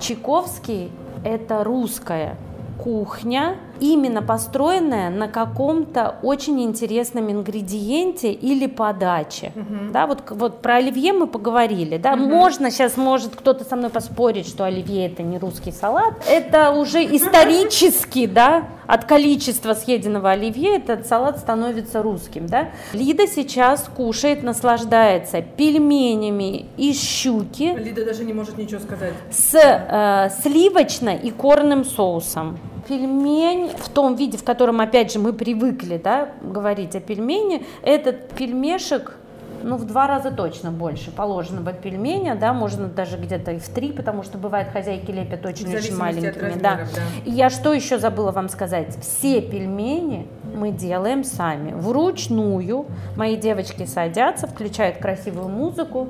Чайковский– 0.00 0.90
это 1.24 1.64
русская 1.64 2.36
кухня, 2.78 3.56
именно 3.80 4.22
построенная 4.22 5.10
на 5.10 5.28
каком-то 5.28 6.16
очень 6.22 6.62
интересном 6.62 7.30
ингредиенте 7.30 8.32
или 8.32 8.66
подаче. 8.66 9.52
Угу. 9.54 9.92
Да, 9.92 10.06
вот, 10.06 10.22
вот 10.30 10.62
про 10.62 10.76
оливье 10.76 11.12
мы 11.12 11.26
поговорили. 11.26 11.98
Да? 11.98 12.14
Угу. 12.14 12.22
Можно, 12.22 12.70
сейчас 12.70 12.96
может 12.96 13.36
кто-то 13.36 13.64
со 13.64 13.76
мной 13.76 13.90
поспорить, 13.90 14.48
что 14.48 14.64
оливье 14.64 15.06
это 15.06 15.22
не 15.22 15.38
русский 15.38 15.72
салат. 15.72 16.14
Это 16.28 16.70
уже 16.70 17.04
исторически, 17.04 18.26
да, 18.26 18.64
от 18.88 19.04
количества 19.04 19.74
съеденного 19.74 20.30
оливье 20.30 20.76
этот 20.76 21.06
салат 21.06 21.38
становится 21.38 22.02
русским. 22.02 22.46
Да? 22.46 22.70
Лида 22.94 23.26
сейчас 23.26 23.88
кушает, 23.94 24.42
наслаждается 24.42 25.42
пельменями 25.42 26.66
из 26.78 27.00
щуки. 27.00 27.76
Лида 27.76 28.06
даже 28.06 28.24
не 28.24 28.32
может 28.32 28.56
ничего 28.56 28.80
сказать. 28.80 29.12
С 29.30 29.54
э, 29.54 30.30
сливочно 30.42 31.10
и 31.14 31.30
корным 31.30 31.84
соусом 31.84 32.58
пельмень 32.88 33.70
в 33.76 33.88
том 33.88 34.16
виде, 34.16 34.38
в 34.38 34.44
котором, 34.44 34.80
опять 34.80 35.12
же, 35.12 35.18
мы 35.18 35.32
привыкли 35.32 36.00
да, 36.02 36.30
говорить 36.40 36.96
о 36.96 37.00
пельмени, 37.00 37.66
этот 37.82 38.30
пельмешек 38.30 39.18
ну, 39.62 39.76
в 39.76 39.84
два 39.84 40.06
раза 40.06 40.30
точно 40.30 40.70
больше 40.70 41.10
положенного 41.10 41.72
пельменя, 41.72 42.36
да, 42.36 42.52
можно 42.52 42.86
даже 42.86 43.16
где-то 43.16 43.52
и 43.52 43.58
в 43.58 43.68
три, 43.68 43.92
потому 43.92 44.22
что 44.22 44.38
бывает 44.38 44.68
хозяйки 44.72 45.10
лепят 45.10 45.44
очень-очень 45.44 45.96
маленькими. 45.96 46.28
Размеров, 46.28 46.62
да. 46.62 46.76
да. 46.76 47.02
И 47.24 47.30
я 47.30 47.50
что 47.50 47.72
еще 47.72 47.98
забыла 47.98 48.30
вам 48.30 48.48
сказать? 48.48 48.96
Все 49.00 49.40
пельмени 49.40 50.26
мы 50.54 50.70
делаем 50.70 51.24
сами, 51.24 51.72
вручную. 51.72 52.86
Мои 53.16 53.36
девочки 53.36 53.84
садятся, 53.84 54.46
включают 54.46 54.98
красивую 54.98 55.48
музыку, 55.48 56.08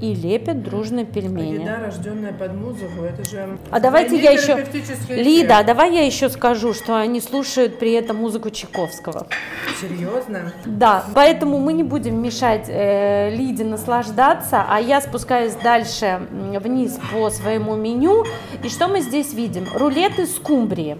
и 0.00 0.14
лепят 0.14 0.62
дружно 0.62 1.04
пельмени. 1.04 1.62
Еда, 1.62 1.78
рожденная 1.78 2.32
под 2.32 2.54
музыку, 2.54 3.02
это 3.04 3.28
же... 3.28 3.58
А 3.70 3.80
давайте 3.80 4.16
я 4.16 4.30
еще... 4.30 4.64
Лида, 5.08 5.58
а 5.58 5.62
давай 5.62 5.94
я 5.94 6.06
еще 6.06 6.28
скажу, 6.28 6.72
что 6.74 6.98
они 6.98 7.20
слушают 7.20 7.78
при 7.78 7.92
этом 7.92 8.16
музыку 8.16 8.50
Чайковского. 8.50 9.26
Серьезно? 9.80 10.52
Да, 10.64 11.04
поэтому 11.14 11.58
мы 11.58 11.72
не 11.72 11.82
будем 11.82 12.22
мешать 12.22 12.66
э, 12.68 13.34
Лиде 13.34 13.64
наслаждаться, 13.64 14.64
а 14.68 14.80
я 14.80 15.00
спускаюсь 15.00 15.54
дальше 15.54 16.20
вниз 16.30 16.98
по 17.12 17.30
своему 17.30 17.76
меню. 17.76 18.24
И 18.62 18.68
что 18.68 18.88
мы 18.88 19.00
здесь 19.00 19.34
видим? 19.34 19.66
Рулет 19.74 20.18
из 20.18 20.34
скумбрии. 20.36 20.96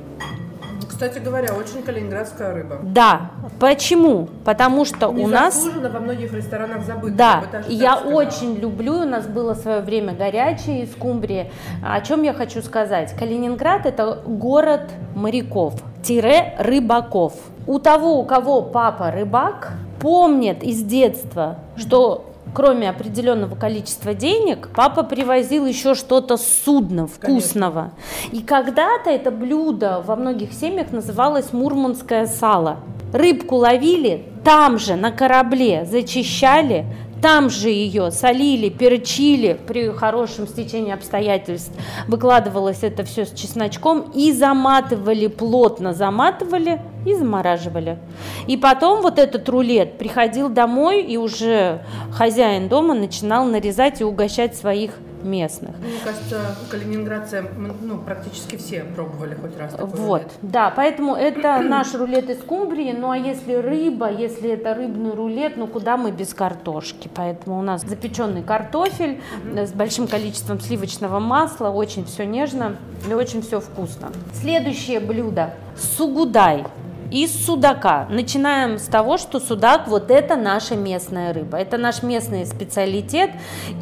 Кстати 1.01 1.19
говоря, 1.19 1.55
очень 1.55 1.83
калининградская 1.83 2.53
рыба. 2.53 2.81
Да. 2.83 3.31
Почему? 3.59 4.29
Потому 4.45 4.85
что 4.85 5.11
Не 5.11 5.25
у 5.25 5.29
нас... 5.29 5.67
во 5.67 5.99
многих 5.99 6.35
ресторанах 6.35 6.85
забыто. 6.85 7.17
Да. 7.17 7.43
Я 7.69 7.97
очень 7.97 8.57
люблю, 8.57 8.97
у 8.97 9.05
нас 9.07 9.27
было 9.27 9.55
свое 9.55 9.81
время 9.81 10.13
горячее 10.13 10.83
из 10.83 10.93
скумбрии. 10.93 11.51
О 11.83 11.99
чем 12.03 12.23
я 12.23 12.35
хочу 12.35 12.61
сказать? 12.61 13.15
Калининград 13.19 13.87
это 13.87 14.21
город 14.27 14.91
моряков, 15.15 15.73
тире 16.03 16.55
рыбаков. 16.59 17.33
У 17.67 17.79
того, 17.79 18.21
у 18.21 18.25
кого 18.27 18.61
папа 18.61 19.11
рыбак, 19.11 19.73
помнит 20.01 20.63
из 20.63 20.83
детства, 20.83 21.61
что 21.79 22.30
кроме 22.55 22.91
определенного 22.91 23.55
количества 23.55 24.15
денег, 24.15 24.69
папа 24.75 25.03
привозил 25.03 25.67
еще 25.67 25.95
что-то 25.95 26.37
с 26.37 26.47
судна 26.65 27.07
вкусного. 27.07 27.93
Конечно. 28.21 28.39
И 28.39 28.43
когда-то 28.43 29.11
это 29.11 29.31
блюдо 29.31 30.03
во 30.07 30.17
многих 30.17 30.53
семьях 30.53 30.93
называлось 30.93 31.53
мурманское 31.53 32.27
сало. 32.27 32.79
Рыбку 33.13 33.57
ловили 33.57 34.27
там 34.45 34.79
же 34.79 34.95
на 34.95 35.11
корабле, 35.11 35.85
зачищали, 35.85 36.87
там 37.23 37.51
же 37.51 37.69
ее 37.69 38.11
солили, 38.11 38.69
перчили 38.69 39.59
при 39.67 39.91
хорошем 39.91 40.47
стечении 40.47 40.93
обстоятельств. 40.93 41.73
Выкладывалось 42.09 42.83
это 42.83 43.05
все 43.05 43.25
с 43.25 43.33
чесночком 43.33 44.11
и 44.15 44.33
заматывали, 44.33 45.27
плотно 45.27 45.93
заматывали 45.93 46.81
и 47.07 47.15
замораживали. 47.15 47.99
И 48.47 48.57
потом 48.57 49.03
вот 49.03 49.19
этот 49.19 49.49
рулет 49.49 49.99
приходил 49.99 50.49
домой, 50.49 51.03
и 51.03 51.17
уже 51.17 51.85
хозяин 52.13 52.69
дома 52.69 52.95
начинал 52.95 53.45
нарезать 53.45 54.01
и 54.01 54.05
угощать 54.05 54.57
своих 54.57 54.93
местных. 55.25 55.77
Мне 55.79 55.99
кажется, 56.05 56.57
калининградцы 56.71 57.45
ну, 57.83 57.99
практически 57.99 58.57
все 58.57 58.85
пробовали 58.85 59.35
хоть 59.35 59.57
раз 59.59 59.73
такой 59.73 59.89
Вот, 59.89 60.23
рулет. 60.23 60.33
да, 60.43 60.71
поэтому 60.75 61.15
это 61.15 61.61
наш 61.63 61.95
рулет 61.95 62.31
из 62.31 62.41
скумбрии, 62.41 62.93
ну 62.93 63.11
а 63.11 63.17
если 63.17 63.55
рыба, 63.55 64.11
если 64.11 64.51
это 64.51 64.75
рыбный 64.75 65.15
рулет, 65.15 65.57
ну 65.57 65.67
куда 65.67 65.97
мы 65.97 66.11
без 66.11 66.35
картошки? 66.35 67.11
Поэтому 67.15 67.59
у 67.59 67.63
нас 67.63 67.83
запеченный 67.83 68.43
картофель 68.43 69.21
mm 69.45 69.61
с 69.61 69.73
большим 69.73 70.07
количеством 70.07 70.59
сливочного 70.61 71.19
масла, 71.19 71.69
очень 71.69 72.05
все 72.05 72.25
нежно 72.25 72.77
и 73.09 73.13
очень 73.13 73.43
все 73.43 73.61
вкусно. 73.61 74.11
Следующее 74.33 75.01
блюдо– 75.01 75.55
сугудай 75.77 76.65
из 77.11 77.45
судака. 77.45 78.07
Начинаем 78.11 78.79
с 78.79 78.85
того, 78.85 79.19
что 79.19 79.41
судак 79.41 79.89
вот 79.89 80.11
это 80.11 80.37
наша 80.37 80.77
местная 80.77 81.33
рыба. 81.33 81.59
Это 81.59 81.77
наш 81.77 82.03
местный 82.03 82.47
специалитет. 82.47 83.31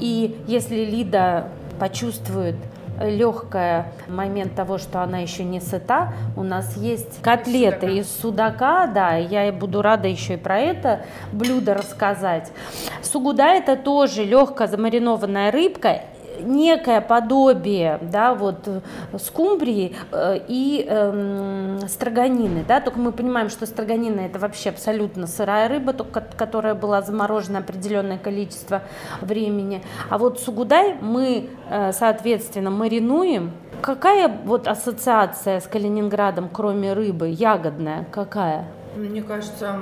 И 0.01 0.37
если 0.47 0.85
Лида 0.85 1.49
почувствует 1.79 2.57
легкая 3.01 3.93
момент 4.09 4.55
того, 4.55 4.79
что 4.79 5.03
она 5.03 5.19
еще 5.19 5.45
не 5.45 5.61
сыта. 5.61 6.13
У 6.37 6.43
нас 6.43 6.77
есть 6.77 7.23
котлеты 7.23 7.99
из 7.99 8.11
судака, 8.11 8.87
да, 8.87 9.15
я 9.15 9.53
буду 9.53 9.83
рада 9.83 10.09
еще 10.09 10.35
и 10.35 10.37
про 10.37 10.59
это 10.59 11.03
блюдо 11.33 11.75
рассказать. 11.75 12.51
Сугуда 13.03 13.45
это 13.45 13.77
тоже 13.77 14.25
легкая 14.25 14.67
замаринованная 14.67 15.53
рыбка 15.53 16.03
некое 16.41 17.01
подобие, 17.01 17.99
да, 18.03 18.35
вот 18.35 18.67
э, 18.67 18.81
скумбрии 19.19 19.95
э, 20.13 20.41
и 20.49 20.87
э, 20.89 21.79
строганины, 21.89 22.65
да, 22.67 22.81
только 22.81 22.99
мы 22.99 23.13
понимаем, 23.13 23.49
что 23.49 23.67
строганина 23.67 24.21
это 24.21 24.39
вообще 24.39 24.71
абсолютно 24.71 25.27
сырая 25.27 25.69
рыба, 25.69 25.93
только, 25.93 26.21
которая 26.21 26.75
была 26.75 27.03
заморожена 27.03 27.59
определенное 27.59 28.19
количество 28.19 28.83
времени, 29.21 29.83
а 30.11 30.19
вот 30.19 30.41
сугудай 30.41 30.97
мы, 31.01 31.49
э, 31.71 31.93
соответственно, 31.93 32.71
маринуем. 32.71 33.53
Какая 33.81 34.29
вот 34.45 34.67
ассоциация 34.67 35.61
с 35.61 35.67
Калининградом, 35.67 36.49
кроме 36.53 36.93
рыбы, 36.95 37.29
ягодная, 37.29 38.07
какая? 38.11 38.65
Мне 38.97 39.23
кажется, 39.23 39.77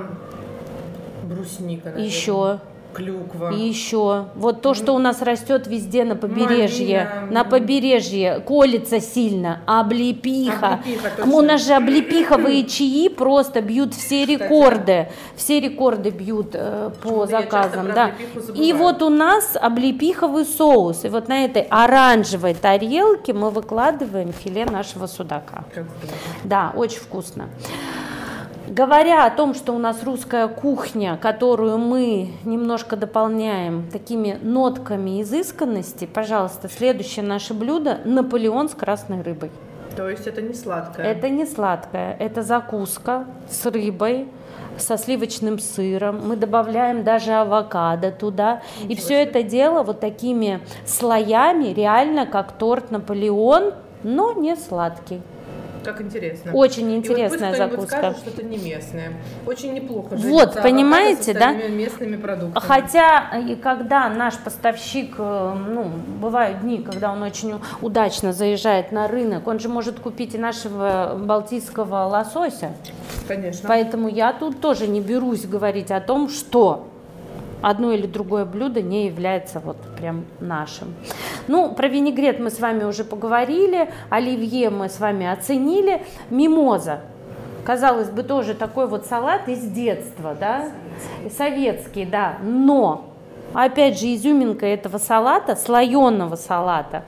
брусника. 1.23 1.85
Наверное. 1.85 2.05
Еще 2.05 2.59
клюква. 2.93 3.53
И 3.53 3.67
еще 3.67 4.25
вот 4.35 4.61
то, 4.61 4.73
что 4.73 4.93
у 4.93 4.99
нас 4.99 5.21
растет 5.21 5.67
везде 5.67 6.03
на 6.03 6.15
побережье, 6.15 7.09
Малина. 7.13 7.31
на 7.31 7.43
побережье 7.43 8.39
колется 8.39 8.99
сильно, 8.99 9.61
облепиха. 9.65 10.79
облепиха 11.17 11.35
у 11.35 11.41
нас 11.41 11.65
же 11.65 11.73
облепиховые 11.73 12.65
чаи 12.65 13.09
просто 13.09 13.61
бьют 13.61 13.93
все 13.93 14.25
рекорды, 14.25 15.09
все 15.35 15.59
рекорды 15.59 16.09
бьют 16.09 16.51
э, 16.53 16.91
по 17.01 17.21
Я 17.21 17.27
заказам, 17.27 17.87
да. 17.93 18.11
И 18.55 18.73
вот 18.73 19.01
у 19.01 19.09
нас 19.09 19.55
облепиховый 19.59 20.45
соус, 20.45 21.05
и 21.05 21.09
вот 21.09 21.27
на 21.27 21.45
этой 21.45 21.63
оранжевой 21.63 22.53
тарелке 22.53 23.33
мы 23.33 23.49
выкладываем 23.49 24.31
филе 24.33 24.65
нашего 24.65 25.07
судака. 25.07 25.65
Да, 26.43 26.71
очень 26.75 26.99
вкусно. 26.99 27.49
Говоря 28.69 29.25
о 29.25 29.29
том, 29.29 29.53
что 29.53 29.71
у 29.71 29.79
нас 29.79 30.03
русская 30.03 30.49
кухня, 30.49 31.17
которую 31.21 31.77
мы 31.77 32.33
немножко 32.43 32.97
дополняем 32.97 33.89
такими 33.89 34.37
нотками 34.41 35.21
изысканности, 35.21 36.05
пожалуйста, 36.05 36.67
следующее 36.67 37.23
наше 37.23 37.53
блюдо– 37.53 37.99
Наполеон 38.05 38.67
с 38.67 38.73
красной 38.73 39.21
рыбой. 39.21 39.51
То 39.95 40.09
есть 40.09 40.27
это 40.27 40.41
не 40.41 40.53
сладкое? 40.53 41.05
Это 41.05 41.29
не 41.29 41.45
сладкое, 41.45 42.17
это 42.19 42.41
закуска 42.41 43.25
с 43.49 43.65
рыбой, 43.65 44.27
со 44.77 44.97
сливочным 44.97 45.59
сыром, 45.59 46.27
мы 46.27 46.35
добавляем 46.35 47.05
даже 47.05 47.31
авокадо 47.31 48.11
туда. 48.11 48.61
Ничего 48.83 48.91
и 48.91 48.95
все 48.95 49.23
это 49.23 49.43
дело 49.43 49.83
вот 49.83 50.01
такими 50.01 50.59
слоями, 50.85 51.73
реально 51.73 52.25
как 52.25 52.51
торт 52.51 52.91
Наполеон, 52.91 53.73
но 54.03 54.33
не 54.33 54.57
сладкий. 54.57 55.21
Как 55.83 56.01
интересно. 56.01 56.53
Очень 56.53 56.95
интересная 56.95 57.49
и 57.49 57.57
вот 57.57 57.57
закуска. 57.57 57.97
Скажет, 57.97 58.17
что 58.19 58.29
это 58.29 58.43
не 58.43 58.57
местное. 58.57 59.13
Очень 59.45 59.73
неплохо. 59.73 60.15
Вот, 60.15 60.61
понимаете, 60.61 61.33
да? 61.33 61.53
Местными 61.53 62.15
продуктами. 62.15 62.65
Хотя 62.65 63.37
и 63.37 63.55
когда 63.55 64.09
наш 64.09 64.37
поставщик, 64.37 65.15
э, 65.17 65.53
ну, 65.69 65.85
бывают 66.19 66.61
дни, 66.61 66.81
когда 66.81 67.11
он 67.11 67.21
очень 67.23 67.55
удачно 67.81 68.33
заезжает 68.33 68.91
на 68.91 69.07
рынок, 69.07 69.47
он 69.47 69.59
же 69.59 69.69
может 69.69 69.99
купить 69.99 70.35
и 70.35 70.37
нашего 70.37 71.17
балтийского 71.19 72.05
лосося. 72.05 72.71
Конечно. 73.27 73.67
Поэтому 73.67 74.07
я 74.07 74.33
тут 74.33 74.61
тоже 74.61 74.87
не 74.87 75.01
берусь 75.01 75.45
говорить 75.45 75.91
о 75.91 76.01
том, 76.01 76.29
что 76.29 76.87
одно 77.61 77.91
или 77.91 78.07
другое 78.07 78.45
блюдо 78.45 78.81
не 78.81 79.07
является 79.07 79.59
вот 79.59 79.77
прям 79.97 80.25
нашим. 80.39 80.93
Ну, 81.47 81.73
про 81.73 81.87
винегрет 81.87 82.39
мы 82.39 82.49
с 82.49 82.59
вами 82.59 82.83
уже 82.83 83.03
поговорили, 83.03 83.89
оливье 84.09 84.69
мы 84.69 84.89
с 84.89 84.99
вами 84.99 85.25
оценили, 85.27 86.03
мимоза. 86.29 87.01
Казалось 87.65 88.09
бы, 88.09 88.23
тоже 88.23 88.53
такой 88.53 88.87
вот 88.87 89.05
салат 89.05 89.49
из 89.49 89.59
детства, 89.59 90.35
да, 90.39 90.69
советский, 91.29 91.57
советский 91.67 92.05
да, 92.05 92.37
но 92.41 93.16
Опять 93.53 93.99
же, 93.99 94.13
изюминка 94.13 94.65
этого 94.65 94.97
салата, 94.97 95.55
слоеного 95.55 96.35
салата, 96.35 97.03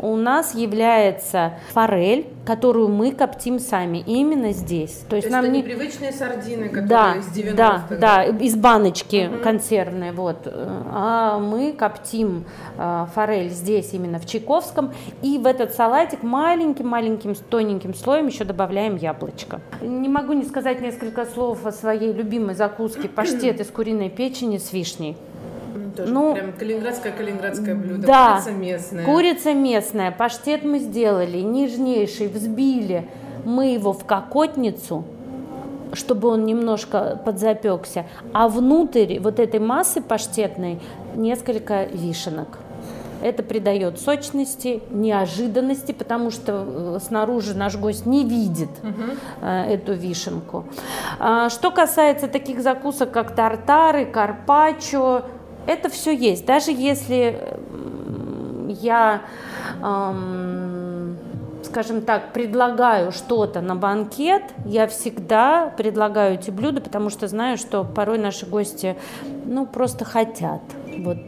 у 0.00 0.16
нас 0.16 0.54
является 0.54 1.54
форель, 1.72 2.26
которую 2.44 2.88
мы 2.88 3.12
коптим 3.12 3.58
сами, 3.58 3.98
именно 3.98 4.52
здесь. 4.52 5.02
То 5.08 5.16
есть, 5.16 5.28
То 5.28 5.32
нам 5.32 5.44
это 5.44 5.54
не 5.54 5.62
привычные 5.62 6.12
сардины, 6.12 6.68
которые 6.68 6.88
да, 6.88 7.14
из 7.16 7.26
90-х. 7.28 7.54
Да, 7.56 7.82
да, 7.90 8.24
из 8.24 8.54
баночки 8.56 9.30
угу. 9.32 9.42
консервной, 9.42 10.12
вот. 10.12 10.46
А 10.46 11.38
мы 11.38 11.72
коптим 11.72 12.44
а, 12.76 13.06
форель 13.14 13.50
здесь, 13.50 13.94
именно 13.94 14.18
в 14.18 14.26
Чайковском, 14.26 14.92
и 15.22 15.38
в 15.38 15.46
этот 15.46 15.72
салатик 15.72 16.22
маленьким-маленьким 16.22 17.34
тоненьким 17.48 17.94
слоем 17.94 18.26
еще 18.26 18.44
добавляем 18.44 18.96
яблочко. 18.96 19.60
Не 19.80 20.08
могу 20.08 20.32
не 20.34 20.44
сказать 20.44 20.80
несколько 20.80 21.24
слов 21.24 21.64
о 21.64 21.72
своей 21.72 22.12
любимой 22.12 22.54
закуске 22.54 23.08
паштет 23.08 23.60
из 23.60 23.68
куриной 23.68 24.10
печени 24.10 24.58
с 24.58 24.72
вишней. 24.72 25.16
Тоже 25.96 26.12
ну, 26.12 26.34
прям 26.34 26.52
калининградское 26.52 27.12
калининградское 27.12 27.74
блюдо. 27.74 28.06
Да, 28.06 28.34
курица 28.34 28.50
местная. 28.52 29.04
Курица 29.04 29.54
местная. 29.54 30.10
Паштет 30.12 30.64
мы 30.64 30.78
сделали, 30.78 31.38
нежнейший, 31.38 32.28
взбили. 32.28 33.08
Мы 33.44 33.72
его 33.74 33.92
в 33.92 34.04
кокотницу, 34.04 35.04
чтобы 35.92 36.28
он 36.28 36.44
немножко 36.44 37.20
подзапекся. 37.24 38.06
А 38.32 38.48
внутрь 38.48 39.18
вот 39.20 39.38
этой 39.38 39.60
массы 39.60 40.00
паштетной 40.00 40.80
несколько 41.14 41.84
вишенок. 41.84 42.58
Это 43.22 43.42
придает 43.42 43.98
сочности, 44.00 44.82
неожиданности, 44.90 45.92
потому 45.92 46.30
что 46.30 46.66
э, 46.66 46.98
снаружи 47.00 47.54
наш 47.54 47.74
гость 47.76 48.04
не 48.04 48.22
видит 48.22 48.68
угу. 48.82 49.46
эту 49.46 49.94
вишенку. 49.94 50.66
А, 51.18 51.48
что 51.48 51.70
касается 51.70 52.28
таких 52.28 52.60
закусок, 52.60 53.12
как 53.12 53.34
тартары, 53.34 54.04
карпаччо, 54.04 55.24
это 55.66 55.88
все 55.88 56.14
есть. 56.14 56.46
Даже 56.46 56.70
если 56.70 57.58
я, 58.80 59.22
эм, 59.82 61.16
скажем 61.64 62.02
так, 62.02 62.32
предлагаю 62.32 63.12
что-то 63.12 63.60
на 63.60 63.74
банкет, 63.76 64.42
я 64.64 64.86
всегда 64.86 65.72
предлагаю 65.76 66.34
эти 66.34 66.50
блюда, 66.50 66.80
потому 66.80 67.10
что 67.10 67.28
знаю, 67.28 67.58
что 67.58 67.84
порой 67.84 68.18
наши 68.18 68.46
гости, 68.46 68.96
ну, 69.44 69.66
просто 69.66 70.04
хотят. 70.04 70.62
Вот 70.98 71.18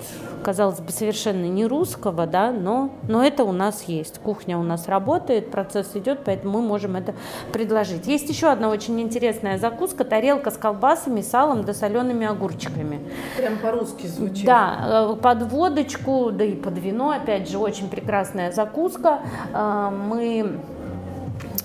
казалось 0.46 0.78
бы, 0.78 0.92
совершенно 0.92 1.46
не 1.46 1.66
русского, 1.66 2.24
да, 2.26 2.52
но, 2.52 2.90
но 3.08 3.24
это 3.24 3.42
у 3.42 3.50
нас 3.50 3.82
есть. 3.88 4.20
Кухня 4.20 4.58
у 4.58 4.62
нас 4.62 4.86
работает, 4.86 5.50
процесс 5.50 5.90
идет, 5.94 6.20
поэтому 6.24 6.60
мы 6.60 6.68
можем 6.68 6.94
это 6.94 7.14
предложить. 7.52 8.06
Есть 8.06 8.28
еще 8.28 8.46
одна 8.46 8.68
очень 8.68 9.00
интересная 9.00 9.58
закуска, 9.58 10.04
тарелка 10.04 10.52
с 10.52 10.56
колбасами, 10.56 11.20
салом 11.20 11.64
да 11.64 11.74
солеными 11.74 12.28
огурчиками. 12.28 13.00
Прям 13.36 13.58
по-русски 13.58 14.06
звучит. 14.06 14.46
Да, 14.46 15.10
э, 15.10 15.16
под 15.20 15.50
водочку, 15.50 16.30
да 16.30 16.44
и 16.44 16.54
под 16.54 16.78
вино, 16.78 17.10
опять 17.10 17.50
же, 17.50 17.58
очень 17.58 17.88
прекрасная 17.88 18.52
закуска. 18.52 19.22
Э, 19.52 19.90
мы 19.90 20.60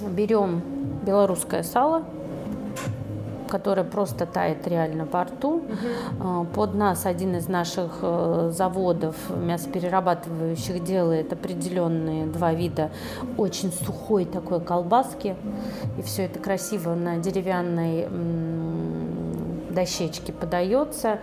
берем 0.09 0.61
белорусское 1.05 1.61
сало, 1.61 2.03
которая 3.51 3.83
просто 3.83 4.25
тает 4.25 4.65
реально 4.65 5.05
во 5.05 5.25
рту. 5.25 5.57
Угу. 5.57 6.45
Под 6.55 6.73
нас 6.73 7.05
один 7.05 7.35
из 7.35 7.49
наших 7.49 7.99
э, 8.01 8.51
заводов 8.53 9.15
мясоперерабатывающих 9.29 10.81
делает 10.81 11.33
определенные 11.33 12.27
два 12.27 12.53
вида 12.53 12.91
очень 13.37 13.73
сухой 13.73 14.23
такой 14.23 14.61
колбаски. 14.61 15.35
И 15.97 16.01
все 16.01 16.23
это 16.23 16.39
красиво 16.39 16.95
на 16.95 17.17
деревянной 17.17 18.07
дощечке 19.69 20.31
подается. 20.31 21.19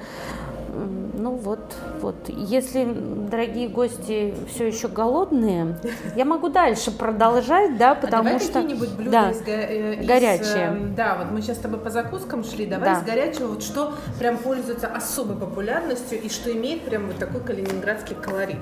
Ну 1.19 1.33
вот, 1.33 1.77
вот. 2.01 2.17
Если, 2.29 2.85
дорогие 2.85 3.69
гости, 3.69 4.35
все 4.49 4.69
еще 4.69 4.89
голодные, 4.89 5.77
я 6.17 6.25
могу 6.25 6.49
дальше 6.49 6.91
продолжать, 6.91 7.77
да, 7.77 7.95
потому 7.95 8.23
а 8.23 8.25
давай 8.25 8.41
что 8.41 8.53
какие-нибудь 8.63 8.91
блюда 8.91 9.11
да, 9.11 9.31
из, 9.31 9.43
э, 9.47 9.95
из, 10.01 10.07
горячие. 10.07 10.69
Э, 10.73 10.95
да, 10.97 11.17
вот 11.19 11.33
мы 11.33 11.43
сейчас 11.43 11.57
с 11.57 11.61
тобой 11.61 11.81
по 11.81 11.91
закускам 11.91 12.45
шли. 12.45 12.67
Давай 12.67 12.95
да. 12.95 13.01
из 13.01 13.05
горячего, 13.05 13.49
вот 13.49 13.63
что 13.63 13.95
прям 14.19 14.39
пользуется 14.39 14.87
особой 14.87 15.37
популярностью 15.37 16.21
и 16.21 16.29
что 16.29 16.53
имеет 16.53 16.83
прям 16.83 17.07
вот 17.07 17.17
такой 17.17 17.41
калининградский 17.41 18.15
колорит. 18.15 18.59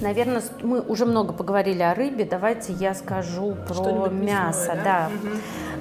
Наверное, 0.00 0.42
мы 0.62 0.80
уже 0.80 1.06
много 1.06 1.32
поговорили 1.32 1.82
о 1.82 1.92
рыбе. 1.92 2.24
Давайте 2.24 2.72
я 2.72 2.94
скажу 2.94 3.56
про 3.66 4.08
мясо. 4.08 4.74
Мясное, 4.74 4.76
да. 4.76 4.82
да. 4.84 5.08
Угу. 5.08 5.36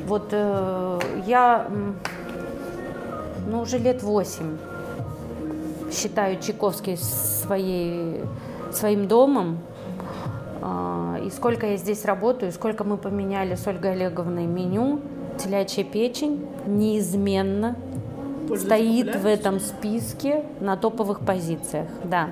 Вот 0.08 0.30
э, 0.32 1.00
я 1.26 1.68
ну, 3.48 3.62
уже 3.62 3.78
лет 3.78 4.04
восемь 4.04 4.58
считаю 5.92 6.40
Чайковский 6.40 6.98
своей, 6.98 8.22
своим 8.72 9.08
домом. 9.08 9.60
А, 10.62 11.18
и 11.26 11.30
сколько 11.30 11.66
я 11.66 11.78
здесь 11.78 12.06
работаю, 12.06 12.52
сколько 12.52 12.84
мы 12.84 12.98
поменяли 12.98 13.56
с 13.56 13.66
Ольгой 13.68 13.94
Олеговной 13.94 14.46
меню, 14.46 15.00
телячья 15.38 15.84
печень 15.84 16.46
неизменно 16.66 17.78
стоит 18.56 19.16
в 19.16 19.26
этом 19.26 19.60
списке 19.60 20.46
на 20.60 20.78
топовых 20.78 21.22
позициях. 21.22 21.88
Да. 22.04 22.30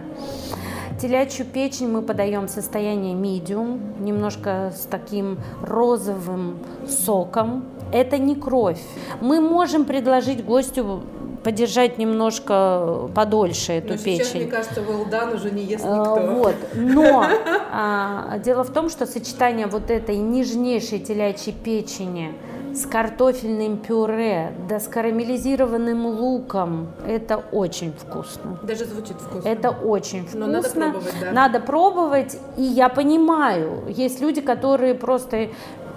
Телячью 1.00 1.46
печень 1.46 1.90
мы 1.90 2.02
подаем 2.02 2.48
в 2.48 2.50
состоянии 2.50 3.14
медиум, 3.14 3.82
немножко 4.00 4.72
с 4.74 4.86
таким 4.86 5.40
розовым 5.62 6.60
соком. 6.88 7.66
Это 7.92 8.18
не 8.18 8.36
кровь. 8.36 8.82
Мы 9.22 9.42
можем 9.42 9.86
предложить 9.86 10.44
гостю 10.44 11.04
подержать 11.46 12.00
немножко 12.00 13.08
подольше 13.14 13.74
эту 13.74 13.94
Но 13.94 13.98
печень. 14.00 14.26
Сейчас, 14.26 14.34
мне 14.34 14.46
кажется, 14.48 14.82
well 14.82 15.36
уже 15.36 15.52
не 15.52 15.64
ест 15.64 15.86
а, 15.88 16.00
никто. 16.00 16.34
Вот. 16.34 16.56
Но 16.74 17.26
а, 17.72 18.40
дело 18.40 18.64
в 18.64 18.72
том, 18.72 18.90
что 18.90 19.06
сочетание 19.06 19.68
вот 19.68 19.92
этой 19.92 20.18
нежнейшей 20.18 21.00
телячьей 21.00 21.56
печени 21.56 22.34
с 22.74 22.86
картофельным 22.88 23.78
пюре, 23.78 24.54
да 24.68 24.80
с 24.80 24.88
карамелизированным 24.88 26.08
луком. 26.08 26.88
Это 27.08 27.38
очень 27.52 27.94
вкусно. 27.94 28.60
Даже 28.64 28.86
звучит 28.86 29.18
вкусно. 29.18 29.48
Это 29.48 29.70
очень 29.70 30.24
вкусно. 30.24 30.48
Но 30.48 30.54
надо 30.54 30.70
пробовать, 30.70 31.14
да. 31.22 31.32
Надо 31.32 31.60
пробовать, 31.60 32.40
и 32.58 32.64
я 32.64 32.90
понимаю, 32.90 33.84
есть 33.88 34.20
люди, 34.20 34.42
которые 34.42 34.96
просто 34.96 35.50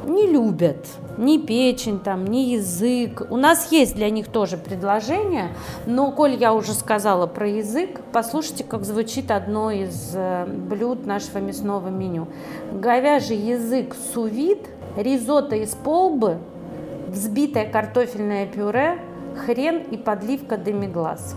не 0.04 0.26
любят 0.26 0.86
ни 1.16 1.38
печень, 1.38 1.98
там, 1.98 2.26
ни 2.26 2.38
язык. 2.38 3.26
У 3.30 3.36
нас 3.36 3.72
есть 3.72 3.94
для 3.94 4.10
них 4.10 4.28
тоже 4.28 4.56
предложение, 4.56 5.48
но, 5.86 6.12
коль 6.12 6.36
я 6.36 6.54
уже 6.54 6.72
сказала 6.74 7.26
про 7.26 7.48
язык, 7.48 8.00
послушайте, 8.12 8.64
как 8.64 8.84
звучит 8.84 9.30
одно 9.30 9.70
из 9.70 10.12
э, 10.14 10.46
блюд 10.46 11.06
нашего 11.06 11.38
мясного 11.38 11.88
меню. 11.88 12.28
Говяжий 12.72 13.36
язык 13.36 13.96
сувид, 14.14 14.68
ризотто 14.96 15.56
из 15.56 15.70
полбы, 15.70 16.38
взбитое 17.08 17.68
картофельное 17.68 18.46
пюре, 18.46 18.98
хрен 19.44 19.78
и 19.90 19.96
подливка 19.96 20.56
демиглаз. 20.56 21.34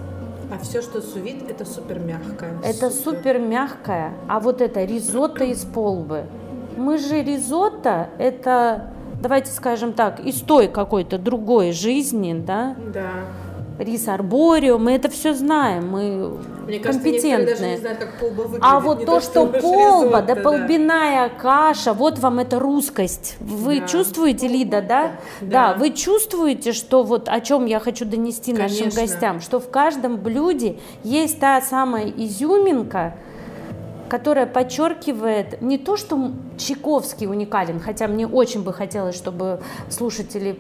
А 0.54 0.62
все, 0.62 0.82
что 0.82 1.02
сувид, 1.02 1.50
это 1.50 1.66
супер 1.66 2.00
мягкое. 2.00 2.60
Это 2.64 2.90
супер, 2.90 3.18
супер 3.18 3.40
мягкое. 3.40 4.14
А 4.28 4.40
вот 4.40 4.62
это 4.62 4.84
ризотто 4.84 5.46
из 5.46 5.64
полбы– 5.66 6.26
мы 6.78 6.98
же 6.98 7.22
ризотто– 7.24 8.10
это, 8.18 8.92
давайте 9.22 9.52
скажем 9.52 9.94
так, 9.94 10.20
из 10.20 10.42
той 10.42 10.68
какой-то 10.68 11.18
другой 11.18 11.72
жизни, 11.72 12.34
да? 12.34 12.76
Да. 12.94 13.12
Рис 13.80 14.08
арборио, 14.08 14.78
мы 14.78 14.92
это 14.92 15.10
все 15.10 15.34
знаем, 15.34 15.90
мы 15.90 16.38
Мне 16.68 16.80
компетентны. 16.80 17.46
Кажется, 17.46 17.64
даже 17.64 17.72
не 17.72 17.78
знают, 17.78 18.00
как 18.00 18.20
полба 18.20 18.42
выглядит. 18.42 18.64
А 18.64 18.80
вот 18.80 19.06
то, 19.06 19.20
что 19.22 19.48
полба, 19.48 20.22
да, 20.22 20.36
да 20.36 20.42
полбиная 20.42 21.30
каша, 21.30 21.94
вот 21.94 22.20
вам 22.20 22.40
эта 22.40 22.60
русскость. 22.60 23.38
Вы 23.40 23.80
да. 23.80 23.88
чувствуете, 23.88 24.48
Лида, 24.48 24.82
да? 24.82 25.12
да? 25.42 25.74
Да, 25.74 25.80
вы 25.80 25.92
чувствуете, 25.92 26.74
что 26.74 27.04
вот 27.04 27.28
о 27.28 27.40
чем 27.42 27.66
я 27.66 27.80
хочу 27.80 28.06
донести 28.06 28.54
Конечно. 28.54 28.86
нашим 28.86 29.02
гостям, 29.02 29.42
что 29.42 29.60
в 29.60 29.70
каждом 29.72 30.18
блюде 30.18 30.78
есть 31.04 31.40
та 31.40 31.60
самая 31.62 32.08
изюминка, 32.10 33.16
которая 34.12 34.46
подчеркивает 34.46 35.62
не 35.62 35.78
то, 35.78 35.96
что 35.96 36.34
Чайковский 36.58 37.28
уникален, 37.28 37.80
хотя 37.80 38.10
мне 38.10 38.28
очень 38.28 38.62
бы 38.62 38.74
хотелось, 38.74 39.16
чтобы 39.16 39.62
слушатели 39.88 40.60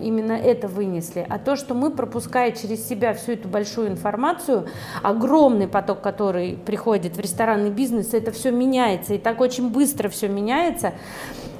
именно 0.00 0.34
это 0.34 0.68
вынесли, 0.68 1.26
а 1.28 1.40
то, 1.40 1.56
что 1.56 1.74
мы, 1.74 1.90
пропуская 1.90 2.52
через 2.52 2.86
себя 2.86 3.12
всю 3.12 3.32
эту 3.32 3.48
большую 3.48 3.88
информацию, 3.88 4.68
огромный 5.02 5.66
поток, 5.66 6.00
который 6.00 6.56
приходит 6.64 7.16
в 7.16 7.18
ресторанный 7.18 7.70
бизнес, 7.70 8.14
это 8.14 8.30
все 8.30 8.52
меняется, 8.52 9.14
и 9.14 9.18
так 9.18 9.40
очень 9.40 9.70
быстро 9.70 10.08
все 10.08 10.28
меняется, 10.28 10.92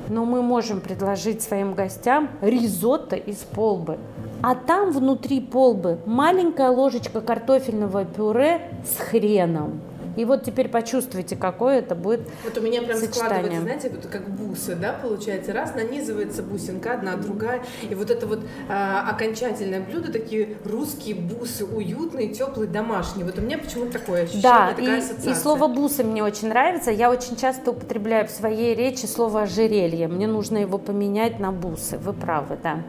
но 0.08 0.24
мы 0.24 0.42
можем 0.42 0.80
предложить 0.80 1.42
своим 1.42 1.74
гостям 1.74 2.30
ризотто 2.40 3.16
из 3.16 3.38
полбы. 3.38 3.98
А 4.42 4.54
там 4.54 4.92
внутри 4.92 5.40
полбы 5.40 5.98
маленькая 6.06 6.70
ложечка 6.70 7.20
картофельного 7.20 8.04
пюре 8.04 8.60
с 8.84 8.96
хреном. 9.00 9.80
И 10.16 10.24
вот 10.24 10.44
теперь 10.44 10.68
почувствуйте, 10.68 11.36
какое 11.36 11.78
это 11.78 11.94
будет 11.94 12.20
Вот 12.44 12.56
у 12.58 12.60
меня 12.60 12.82
прям 12.82 12.98
сочетание. 12.98 13.12
складывается, 13.12 13.60
знаете, 13.62 13.90
вот 13.90 14.06
как 14.06 14.28
бусы, 14.28 14.74
да, 14.74 14.92
получается, 14.92 15.52
раз 15.52 15.74
нанизывается 15.74 16.42
бусинка 16.42 16.94
одна, 16.94 17.16
другая, 17.16 17.62
и 17.88 17.94
вот 17.94 18.10
это 18.10 18.26
вот 18.26 18.40
а, 18.68 19.08
окончательное 19.10 19.80
блюдо, 19.80 20.12
такие 20.12 20.56
русские 20.64 21.14
бусы, 21.14 21.64
уютные, 21.64 22.28
теплые, 22.28 22.68
домашние. 22.68 23.24
Вот 23.24 23.38
у 23.38 23.42
меня 23.42 23.58
почему-то 23.58 23.98
такое 23.98 24.24
ощущение, 24.24 24.42
да, 24.42 24.74
такая 24.74 24.96
и, 24.96 24.98
ассоциация. 24.98 25.32
и 25.32 25.34
слово 25.34 25.68
бусы 25.68 26.04
мне 26.04 26.22
очень 26.22 26.48
нравится. 26.48 26.90
Я 26.90 27.10
очень 27.10 27.36
часто 27.36 27.70
употребляю 27.70 28.26
в 28.26 28.30
своей 28.30 28.74
речи 28.74 29.06
слово 29.06 29.42
ожерелье. 29.42 30.08
Мне 30.08 30.26
нужно 30.26 30.58
его 30.58 30.78
поменять 30.78 31.38
на 31.38 31.52
бусы. 31.52 31.98
Вы 31.98 32.12
правы, 32.12 32.58
да. 32.62 32.82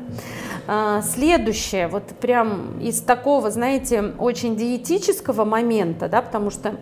А, 0.67 1.01
следующее, 1.01 1.88
вот 1.88 2.03
прям 2.19 2.79
из 2.79 3.01
такого, 3.01 3.51
знаете, 3.51 4.13
очень 4.17 4.55
диетического 4.55 5.45
момента, 5.45 6.07
да, 6.07 6.21
потому 6.21 6.49
что 6.49 6.75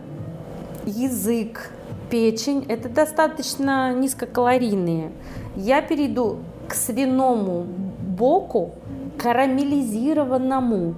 язык, 0.85 1.71
печень– 2.09 2.65
это 2.69 2.89
достаточно 2.89 3.93
низкокалорийные. 3.93 5.11
Я 5.55 5.81
перейду 5.81 6.39
к 6.67 6.73
свиному 6.73 7.65
боку, 8.01 8.71
карамелизированному. 9.17 10.95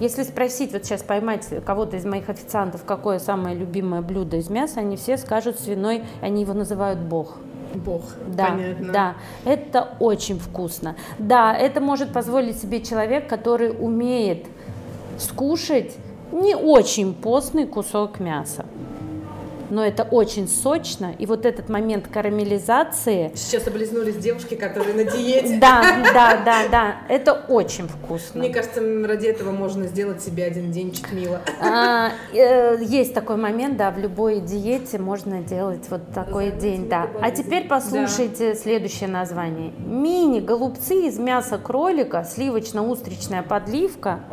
Если 0.00 0.22
спросить, 0.22 0.72
вот 0.72 0.84
сейчас 0.84 1.02
поймать 1.02 1.48
кого-то 1.64 1.96
из 1.96 2.04
моих 2.04 2.28
официантов, 2.28 2.84
какое 2.84 3.18
самое 3.18 3.56
любимое 3.56 4.02
блюдо 4.02 4.36
из 4.36 4.48
мяса, 4.48 4.80
они 4.80 4.96
все 4.96 5.16
скажут 5.16 5.58
свиной, 5.58 6.04
они 6.20 6.42
его 6.42 6.54
называют 6.54 7.00
бог. 7.00 7.38
Бог, 7.74 8.02
да, 8.28 8.50
понятно. 8.50 8.92
Да, 8.92 9.14
это 9.44 9.88
очень 9.98 10.38
вкусно. 10.38 10.94
Да, 11.18 11.56
это 11.56 11.80
может 11.80 12.12
позволить 12.12 12.60
себе 12.60 12.80
человек, 12.80 13.28
который 13.28 13.70
умеет 13.76 14.46
скушать 15.18 15.96
не 16.30 16.54
очень 16.54 17.14
постный 17.14 17.66
кусок 17.66 18.20
мяса 18.20 18.64
но 19.70 19.84
это 19.84 20.02
очень 20.04 20.48
сочно. 20.48 21.14
И 21.18 21.26
вот 21.26 21.46
этот 21.46 21.68
момент 21.68 22.08
карамелизации... 22.08 23.32
Сейчас 23.34 23.66
облизнулись 23.66 24.16
девушки, 24.16 24.54
которые 24.54 24.94
на 24.94 25.04
диете. 25.04 25.58
Да, 25.60 25.82
да, 26.12 26.42
да, 26.44 26.68
да. 26.70 26.96
Это 27.08 27.32
очень 27.32 27.88
вкусно. 27.88 28.40
Мне 28.40 28.50
кажется, 28.50 28.80
ради 29.06 29.26
этого 29.26 29.50
можно 29.50 29.86
сделать 29.86 30.22
себе 30.22 30.44
один 30.44 30.72
день 30.72 30.92
читмила. 30.92 31.40
А, 31.60 32.10
э, 32.32 32.76
есть 32.80 33.14
такой 33.14 33.36
момент, 33.36 33.76
да, 33.76 33.90
в 33.90 33.98
любой 33.98 34.40
диете 34.40 34.98
можно 34.98 35.40
делать 35.40 35.86
вот 35.90 36.12
такой 36.12 36.48
Знаете, 36.48 36.60
день, 36.60 36.88
да. 36.88 37.08
А 37.20 37.30
теперь 37.30 37.66
послушайте 37.66 38.52
да. 38.52 38.58
следующее 38.58 39.08
название. 39.08 39.72
Мини-голубцы 39.78 41.06
из 41.06 41.18
мяса 41.18 41.58
кролика, 41.58 42.24
сливочно-устричная 42.24 43.42
подливка– 43.42 44.20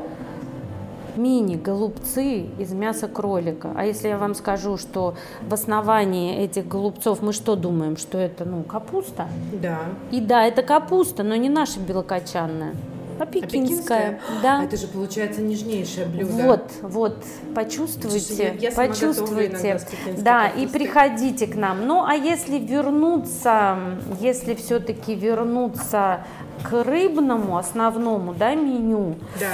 мини-голубцы 1.17 2.45
из 2.57 2.71
мяса 2.73 3.07
кролика. 3.07 3.71
А 3.75 3.85
если 3.85 4.07
я 4.07 4.17
вам 4.17 4.35
скажу, 4.35 4.77
что 4.77 5.15
в 5.47 5.53
основании 5.53 6.37
этих 6.37 6.67
голубцов 6.67 7.21
мы 7.21 7.33
что 7.33 7.55
думаем, 7.55 7.97
что 7.97 8.17
это 8.17 8.45
ну, 8.45 8.63
капуста? 8.63 9.27
Да. 9.53 9.79
И 10.11 10.21
да, 10.21 10.45
это 10.45 10.63
капуста, 10.63 11.23
но 11.23 11.35
не 11.35 11.49
наша 11.49 11.79
белокочанная. 11.79 12.73
А 13.19 13.25
пекинское, 13.27 14.19
да. 14.41 14.61
А 14.61 14.63
это 14.63 14.77
же 14.77 14.87
получается 14.87 15.41
нежнейшее 15.41 16.07
блюдо. 16.07 16.33
Вот, 16.33 16.71
вот, 16.81 17.23
почувствуйте, 17.53 18.55
Я- 18.59 18.69
я 18.69 18.75
почувствуйте. 18.75 19.79
Да, 20.17 20.47
и 20.47 20.65
капустой. 20.65 20.67
приходите 20.67 21.45
к 21.45 21.55
нам. 21.55 21.85
Ну, 21.85 22.03
а 22.03 22.15
если 22.15 22.57
вернуться, 22.57 23.77
если 24.19 24.55
все-таки 24.55 25.13
вернуться 25.13 26.25
к 26.63 26.83
рыбному 26.83 27.57
основному, 27.57 28.33
да, 28.33 28.55
меню, 28.55 29.15
Да. 29.39 29.51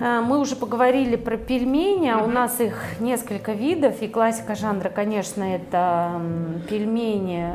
А, 0.00 0.22
Мы 0.22 0.38
уже 0.38 0.56
поговорили 0.56 1.16
про 1.16 1.36
пельмени, 1.36 2.08
а 2.08 2.22
у 2.22 2.26
нас 2.26 2.60
их 2.60 3.00
несколько 3.00 3.52
видов, 3.52 4.02
и 4.02 4.08
классика 4.08 4.54
жанра, 4.54 4.88
конечно, 4.88 5.42
это 5.42 6.20
пельмени 6.68 7.54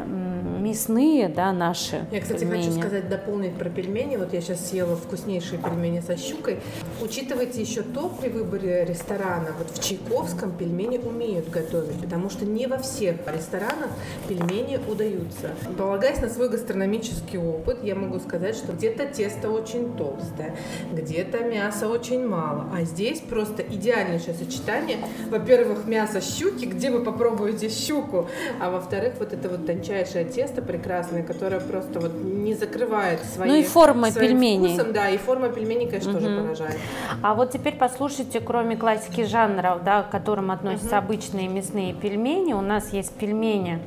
мясные, 0.65 1.29
да, 1.29 1.53
наши. 1.53 2.05
Я, 2.11 2.21
кстати, 2.21 2.39
пельмени. 2.39 2.65
хочу 2.65 2.79
сказать, 2.79 3.09
дополнить 3.09 3.55
про 3.55 3.69
пельмени. 3.69 4.15
Вот 4.15 4.33
я 4.33 4.41
сейчас 4.41 4.69
съела 4.69 4.95
вкуснейшие 4.95 5.59
пельмени 5.59 6.01
со 6.01 6.17
щукой. 6.17 6.59
Учитывайте 7.01 7.61
еще 7.61 7.81
то 7.81 8.09
при 8.09 8.29
выборе 8.29 8.85
ресторана. 8.85 9.49
Вот 9.57 9.69
в 9.69 9.83
Чайковском 9.83 10.51
пельмени 10.51 10.97
умеют 10.97 11.49
готовить, 11.49 11.99
потому 12.01 12.29
что 12.29 12.45
не 12.45 12.67
во 12.67 12.77
всех 12.77 13.17
ресторанах 13.27 13.91
пельмени 14.27 14.79
удаются. 14.89 15.51
Полагаясь 15.77 16.21
на 16.21 16.29
свой 16.29 16.49
гастрономический 16.49 17.37
опыт, 17.37 17.83
я 17.83 17.95
могу 17.95 18.19
сказать, 18.19 18.55
что 18.55 18.73
где-то 18.73 19.05
тесто 19.05 19.49
очень 19.49 19.95
толстое, 19.95 20.55
где-то 20.91 21.43
мяса 21.43 21.87
очень 21.87 22.25
мало, 22.25 22.34
а 22.37 22.83
здесь 22.83 23.19
просто 23.21 23.61
идеальнейшее 23.61 24.33
сочетание. 24.35 24.97
Во-первых, 25.29 25.85
мясо 25.85 26.21
щуки, 26.21 26.65
где 26.65 26.91
вы 26.91 27.01
попробуете 27.03 27.69
щуку, 27.69 28.27
а 28.59 28.69
во-вторых, 28.69 29.13
вот 29.19 29.33
это 29.33 29.49
вот 29.49 29.65
тончайшее 29.65 30.25
тесто 30.25 30.61
прекрасное, 30.61 31.23
которое 31.23 31.59
просто 31.59 31.99
вот 31.99 32.13
не 32.23 32.53
закрывает 32.53 33.21
свои 33.23 33.49
Ну 33.49 33.55
и 33.55 33.63
форма 33.63 34.11
пельменей. 34.11 34.73
вкусом, 34.75 34.93
да, 34.93 35.09
и 35.09 35.17
форма 35.17 35.49
пельменей, 35.49 35.87
конечно, 35.87 36.13
тоже 36.13 36.41
поражает. 36.41 36.77
А 37.21 37.33
вот 37.33 37.51
теперь 37.51 37.75
послушайте, 37.75 38.39
кроме 38.39 38.75
классики 38.75 39.25
жанров, 39.25 39.83
да, 39.83 40.03
к 40.03 40.09
которым 40.11 40.51
относятся 40.51 40.97
обычные 40.97 41.47
мясные 41.47 41.93
пельмени, 41.93 42.53
у 42.53 42.61
нас 42.61 42.93
есть 42.93 43.13
пельмени 43.13 43.79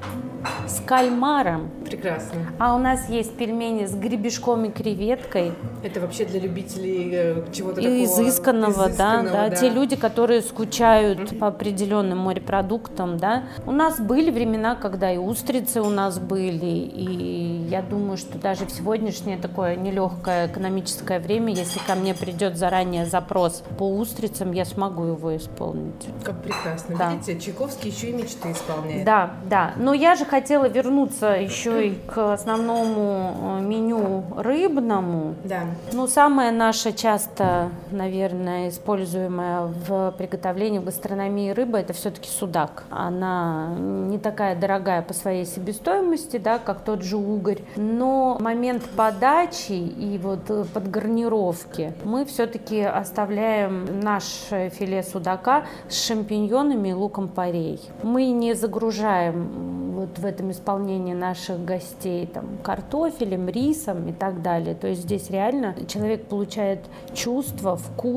с 0.66 0.80
кальмаром, 0.80 1.70
Прекрасно. 1.84 2.46
а 2.58 2.74
у 2.74 2.78
нас 2.78 3.08
есть 3.08 3.36
пельмени 3.36 3.86
с 3.86 3.94
гребешком 3.94 4.64
и 4.66 4.70
креветкой. 4.70 5.52
Это 5.82 6.00
вообще 6.00 6.24
для 6.24 6.40
любителей 6.40 7.10
э, 7.12 7.44
чего-то 7.52 7.76
такого 7.76 7.96
изысканного, 8.38 8.74
да, 8.74 8.88
изысканного, 8.88 9.50
да, 9.50 9.50
те 9.50 9.68
люди, 9.68 9.96
которые 9.96 10.42
скучают 10.42 11.38
по 11.38 11.48
определенным 11.48 12.18
морепродуктам, 12.18 13.18
да. 13.18 13.44
У 13.66 13.72
нас 13.72 14.00
были 14.00 14.30
времена, 14.30 14.74
когда 14.74 15.12
и 15.12 15.16
устрицы 15.16 15.80
у 15.80 15.90
нас 15.90 16.18
были, 16.18 16.66
и 16.66 17.66
я 17.68 17.82
думаю, 17.82 18.16
что 18.16 18.38
даже 18.38 18.66
в 18.66 18.70
сегодняшнее 18.70 19.38
такое 19.38 19.76
нелегкое 19.76 20.46
экономическое 20.46 21.20
время, 21.20 21.54
если 21.54 21.78
ко 21.80 21.94
мне 21.94 22.14
придет 22.14 22.56
заранее 22.56 23.06
запрос 23.06 23.62
по 23.78 23.88
устрицам, 23.88 24.52
я 24.52 24.64
смогу 24.64 25.04
его 25.04 25.36
исполнить. 25.36 26.08
Как 26.24 26.42
прекрасно. 26.42 26.96
Да. 26.96 27.12
Видите, 27.12 27.38
Чайковский 27.38 27.90
еще 27.90 28.10
и 28.10 28.12
мечты 28.12 28.52
исполняет. 28.52 29.04
Да, 29.04 29.30
да. 29.44 29.72
Но 29.76 29.94
я 29.94 30.14
же 30.14 30.24
хотела 30.24 30.68
вернуться 30.68 31.28
еще 31.28 31.88
и 31.88 31.94
к 31.94 32.32
основному 32.32 33.58
э, 33.58 33.62
меню 33.62 34.24
рыбному. 34.36 35.34
Да. 35.44 35.62
Ну, 35.92 36.06
самая 36.06 36.52
наша 36.52 36.92
часто, 36.92 37.70
наверное, 37.90 38.17
используемая 38.26 39.66
в 39.66 40.14
приготовлении 40.18 40.78
в 40.78 40.84
гастрономии 40.84 41.50
рыба, 41.50 41.78
это 41.78 41.92
все-таки 41.92 42.28
судак. 42.28 42.84
Она 42.90 43.74
не 43.78 44.18
такая 44.18 44.56
дорогая 44.56 45.02
по 45.02 45.14
своей 45.14 45.44
себестоимости, 45.44 46.38
да, 46.38 46.58
как 46.58 46.82
тот 46.82 47.02
же 47.02 47.16
угорь, 47.16 47.60
но 47.76 48.38
момент 48.40 48.82
подачи 48.96 49.72
и 49.72 50.18
вот 50.18 50.50
э, 50.50 50.64
подгарнировки 50.72 51.92
мы 52.04 52.24
все-таки 52.24 52.82
оставляем 52.82 54.00
наше 54.00 54.70
филе 54.70 55.02
судака 55.02 55.64
с 55.88 56.06
шампиньонами 56.06 56.88
и 56.88 56.92
луком 56.92 57.28
порей. 57.28 57.80
Мы 58.02 58.30
не 58.30 58.54
загружаем 58.54 59.78
вот 59.98 60.18
в 60.18 60.24
этом 60.24 60.52
исполнении 60.52 61.12
наших 61.12 61.64
гостей 61.64 62.26
там 62.26 62.58
картофелем, 62.62 63.48
рисом 63.48 64.08
и 64.08 64.12
так 64.12 64.42
далее. 64.42 64.74
То 64.76 64.86
есть 64.86 65.02
здесь 65.02 65.28
реально 65.28 65.74
человек 65.88 66.26
получает 66.26 66.80
чувство, 67.14 67.76
вкус 67.76 68.07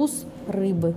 рыбы. 0.48 0.96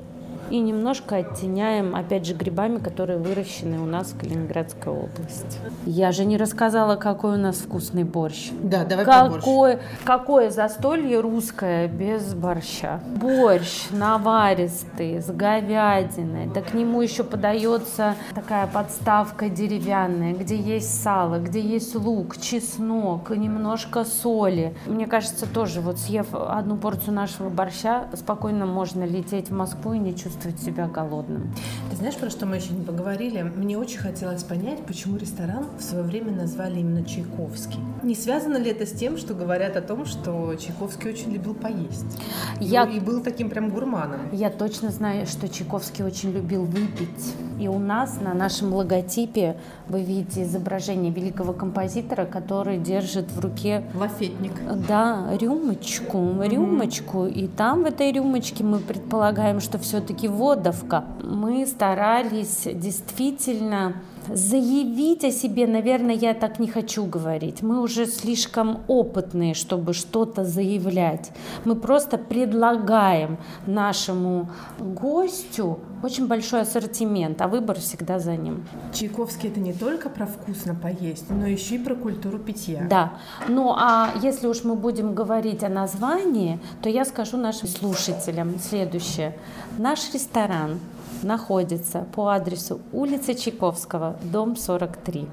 И 0.50 0.60
немножко 0.60 1.16
оттеняем, 1.16 1.94
опять 1.96 2.26
же, 2.26 2.34
грибами, 2.34 2.78
которые 2.78 3.18
выращены 3.18 3.80
у 3.80 3.86
нас 3.86 4.08
в 4.08 4.18
Калининградской 4.18 4.92
области. 4.92 5.58
Я 5.86 6.12
же 6.12 6.24
не 6.24 6.36
рассказала, 6.36 6.96
какой 6.96 7.34
у 7.34 7.38
нас 7.38 7.56
вкусный 7.56 8.04
борщ. 8.04 8.50
Да, 8.62 8.84
давай 8.84 9.04
про 9.04 9.28
борщ. 9.28 9.36
Какое, 9.36 9.80
какое 10.04 10.50
застолье 10.50 11.20
русское 11.20 11.88
без 11.88 12.34
борща? 12.34 13.00
Борщ 13.16 13.86
наваристый, 13.90 15.22
с 15.22 15.30
говядиной. 15.30 16.46
Да 16.46 16.60
к 16.60 16.74
нему 16.74 17.00
еще 17.00 17.24
подается 17.24 18.14
такая 18.34 18.66
подставка 18.66 19.48
деревянная, 19.48 20.34
где 20.34 20.56
есть 20.56 21.02
сало, 21.02 21.38
где 21.38 21.60
есть 21.60 21.94
лук, 21.94 22.36
чеснок, 22.36 23.30
немножко 23.30 24.04
соли. 24.04 24.74
Мне 24.86 25.06
кажется, 25.06 25.46
тоже 25.46 25.80
вот 25.80 25.98
съев 25.98 26.26
одну 26.34 26.76
порцию 26.76 27.14
нашего 27.14 27.48
борща, 27.48 28.08
спокойно 28.14 28.66
можно 28.66 29.04
лететь 29.04 29.48
в 29.48 29.54
Москву 29.54 29.94
и 29.94 29.98
не 29.98 30.10
чувствовать 30.14 30.33
себя 30.42 30.86
голодным. 30.86 31.52
Ты 31.90 31.96
знаешь, 31.96 32.16
про 32.16 32.30
что 32.30 32.46
мы 32.46 32.56
еще 32.56 32.72
не 32.72 32.84
поговорили? 32.84 33.42
Мне 33.42 33.78
очень 33.78 33.98
хотелось 33.98 34.42
понять, 34.42 34.84
почему 34.86 35.16
ресторан 35.16 35.66
в 35.78 35.82
свое 35.82 36.04
время 36.04 36.32
назвали 36.32 36.80
именно 36.80 37.04
Чайковский. 37.04 37.80
Не 38.02 38.14
связано 38.14 38.56
ли 38.56 38.70
это 38.70 38.86
с 38.86 38.92
тем, 38.92 39.16
что 39.16 39.34
говорят 39.34 39.76
о 39.76 39.80
том, 39.80 40.04
что 40.06 40.54
Чайковский 40.56 41.10
очень 41.10 41.32
любил 41.32 41.54
поесть? 41.54 42.18
И- 42.60 42.64
Я- 42.64 42.84
И 42.84 43.00
был 43.00 43.20
таким 43.22 43.48
прям 43.50 43.70
гурманом. 43.70 44.20
Я 44.32 44.50
точно 44.50 44.90
знаю, 44.90 45.26
что 45.26 45.48
Чайковский 45.48 46.04
очень 46.04 46.32
любил 46.32 46.64
выпить. 46.64 47.34
И 47.60 47.68
у 47.68 47.78
нас 47.78 48.20
на 48.20 48.34
нашем 48.34 48.74
логотипе 48.74 49.56
вы 49.88 50.02
видите 50.02 50.42
изображение 50.42 51.12
великого 51.12 51.52
композитора, 51.52 52.24
который 52.26 52.78
держит 52.78 53.30
в 53.30 53.38
руке 53.40 53.84
Лафетник. 53.94 54.52
да, 54.88 55.28
рюмочку, 55.40 56.18
рюмочку, 56.42 57.26
и 57.26 57.46
там 57.46 57.82
в 57.82 57.86
этой 57.86 58.10
рюмочке 58.12 58.64
мы 58.64 58.78
предполагаем, 58.80 59.60
что 59.60 59.78
все-таки 59.78 60.23
водовка. 60.28 61.04
Мы 61.22 61.66
старались 61.66 62.62
действительно 62.64 63.94
заявить 64.28 65.24
о 65.24 65.30
себе, 65.30 65.66
наверное, 65.66 66.14
я 66.14 66.34
так 66.34 66.58
не 66.58 66.68
хочу 66.68 67.04
говорить. 67.04 67.62
Мы 67.62 67.80
уже 67.80 68.06
слишком 68.06 68.80
опытные, 68.88 69.54
чтобы 69.54 69.92
что-то 69.92 70.44
заявлять. 70.44 71.32
Мы 71.64 71.74
просто 71.74 72.18
предлагаем 72.18 73.38
нашему 73.66 74.48
гостю 74.78 75.78
очень 76.02 76.26
большой 76.26 76.62
ассортимент, 76.62 77.40
а 77.40 77.48
выбор 77.48 77.78
всегда 77.80 78.18
за 78.18 78.36
ним. 78.36 78.66
Чайковский 78.92 79.48
это 79.48 79.60
не 79.60 79.72
только 79.72 80.10
про 80.10 80.26
вкусно 80.26 80.74
поесть, 80.74 81.30
но 81.30 81.46
еще 81.46 81.76
и 81.76 81.78
про 81.78 81.94
культуру 81.94 82.38
питья. 82.38 82.86
Да. 82.88 83.14
Ну 83.48 83.74
а 83.76 84.10
если 84.22 84.46
уж 84.46 84.64
мы 84.64 84.74
будем 84.74 85.14
говорить 85.14 85.62
о 85.64 85.68
названии, 85.68 86.60
то 86.82 86.88
я 86.88 87.04
скажу 87.04 87.36
нашим 87.36 87.68
слушателям 87.68 88.58
следующее. 88.58 89.36
Наш 89.78 90.12
ресторан 90.12 90.78
находится 91.22 92.06
по 92.14 92.28
адресу 92.28 92.80
улица 92.92 93.34
Чайковского, 93.34 94.16
дом 94.22 94.56
43. 94.56 95.26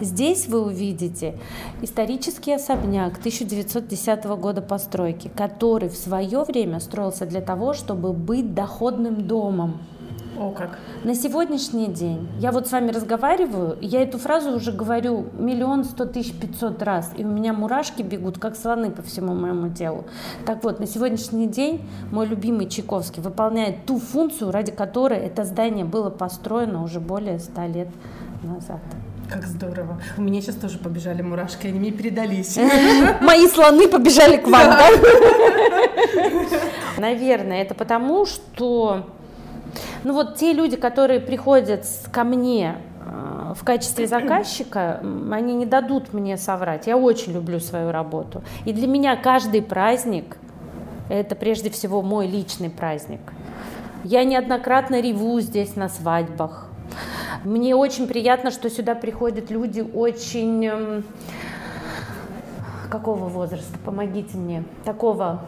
Здесь 0.00 0.48
вы 0.48 0.62
увидите 0.64 1.38
исторический 1.82 2.52
особняк 2.52 3.18
1910 3.18 4.24
года 4.24 4.60
постройки, 4.60 5.30
который 5.34 5.88
в 5.88 5.96
свое 5.96 6.44
время 6.44 6.80
строился 6.80 7.26
для 7.26 7.40
того, 7.40 7.72
чтобы 7.72 8.12
быть 8.12 8.54
доходным 8.54 9.26
домом. 9.26 9.80
О, 10.38 10.50
как. 10.50 10.78
На 11.02 11.14
сегодняшний 11.14 11.86
день 11.86 12.28
я 12.38 12.52
вот 12.52 12.66
с 12.66 12.72
вами 12.72 12.90
разговариваю, 12.90 13.78
я 13.80 14.02
эту 14.02 14.18
фразу 14.18 14.50
уже 14.50 14.70
говорю 14.70 15.26
миллион 15.32 15.84
сто 15.84 16.04
тысяч 16.04 16.34
пятьсот 16.34 16.82
раз, 16.82 17.12
и 17.16 17.24
у 17.24 17.28
меня 17.28 17.54
мурашки 17.54 18.02
бегут, 18.02 18.38
как 18.38 18.54
слоны 18.56 18.90
по 18.90 19.02
всему 19.02 19.34
моему 19.34 19.70
телу. 19.70 20.04
Так 20.44 20.62
вот, 20.62 20.78
на 20.78 20.86
сегодняшний 20.86 21.46
день 21.46 21.88
мой 22.12 22.26
любимый 22.26 22.68
Чайковский 22.68 23.22
выполняет 23.22 23.86
ту 23.86 23.98
функцию, 23.98 24.50
ради 24.50 24.72
которой 24.72 25.18
это 25.18 25.44
здание 25.44 25.86
было 25.86 26.10
построено 26.10 26.82
уже 26.82 27.00
более 27.00 27.38
ста 27.38 27.66
лет 27.66 27.88
назад. 28.42 28.80
Как 29.30 29.44
здорово. 29.46 30.00
У 30.18 30.22
меня 30.22 30.40
сейчас 30.40 30.56
тоже 30.56 30.78
побежали 30.78 31.22
мурашки, 31.22 31.66
они 31.66 31.80
мне 31.80 31.90
передались. 31.90 32.56
Мои 33.22 33.48
слоны 33.48 33.88
побежали 33.88 34.36
к 34.36 34.46
вам, 34.46 34.70
да? 34.70 34.88
Наверное, 36.98 37.62
это 37.62 37.74
потому, 37.74 38.24
что 38.24 39.06
ну 40.04 40.12
вот 40.12 40.36
те 40.36 40.52
люди, 40.52 40.76
которые 40.76 41.20
приходят 41.20 41.86
ко 42.12 42.24
мне 42.24 42.76
э, 43.04 43.54
в 43.54 43.64
качестве 43.64 44.06
заказчика, 44.08 45.00
они 45.30 45.54
не 45.54 45.66
дадут 45.66 46.12
мне 46.12 46.36
соврать. 46.36 46.86
Я 46.86 46.96
очень 46.96 47.32
люблю 47.32 47.60
свою 47.60 47.90
работу. 47.90 48.42
И 48.64 48.72
для 48.72 48.86
меня 48.86 49.16
каждый 49.16 49.62
праздник– 49.62 50.36
это 51.08 51.34
прежде 51.34 51.70
всего 51.70 52.02
мой 52.02 52.26
личный 52.26 52.70
праздник. 52.70 53.20
Я 54.04 54.24
неоднократно 54.24 55.00
реву 55.00 55.40
здесь 55.40 55.76
на 55.76 55.88
свадьбах. 55.88 56.68
Мне 57.44 57.74
очень 57.74 58.06
приятно, 58.06 58.50
что 58.50 58.70
сюда 58.70 58.94
приходят 58.94 59.50
люди 59.50 59.80
очень... 59.80 60.64
эм, 60.64 61.04
Какого 62.90 63.28
возраста? 63.28 63.76
Помогите 63.84 64.36
мне. 64.36 64.64
Такого 64.84 65.40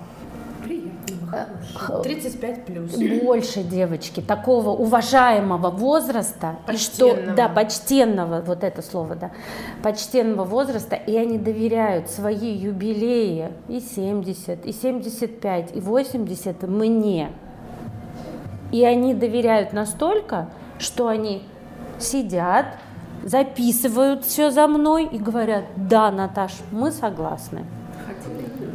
Приятного, 0.65 2.03
35 2.03 2.65
плюс. 2.65 2.97
Больше 3.23 3.63
девочки 3.63 4.21
такого 4.21 4.71
уважаемого 4.71 5.71
возраста, 5.71 6.57
и 6.69 6.77
что, 6.77 7.11
Почтенного. 7.11 7.37
да, 7.37 7.49
почтенного, 7.49 8.41
вот 8.41 8.65
это 8.65 8.83
слово, 8.83 9.15
да, 9.15 9.31
почтенного 9.83 10.45
возраста, 10.45 10.97
и 10.97 11.17
они 11.17 11.39
доверяют 11.39 12.09
свои 12.09 12.55
юбилеи 12.55 13.53
и 13.69 13.81
70, 13.81 14.67
и 14.67 14.73
75, 14.73 15.77
и 15.77 15.81
80 15.81 16.63
мне. 16.63 17.31
И 18.73 18.85
они 18.85 19.15
доверяют 19.15 19.73
настолько, 19.73 20.51
что 20.79 21.09
они 21.09 21.43
сидят, 21.99 22.67
записывают 23.25 24.25
все 24.25 24.51
за 24.51 24.67
мной 24.67 25.05
и 25.07 25.19
говорят, 25.19 25.65
да, 25.77 26.11
Наташ, 26.11 26.53
мы 26.71 26.93
согласны. 26.93 27.65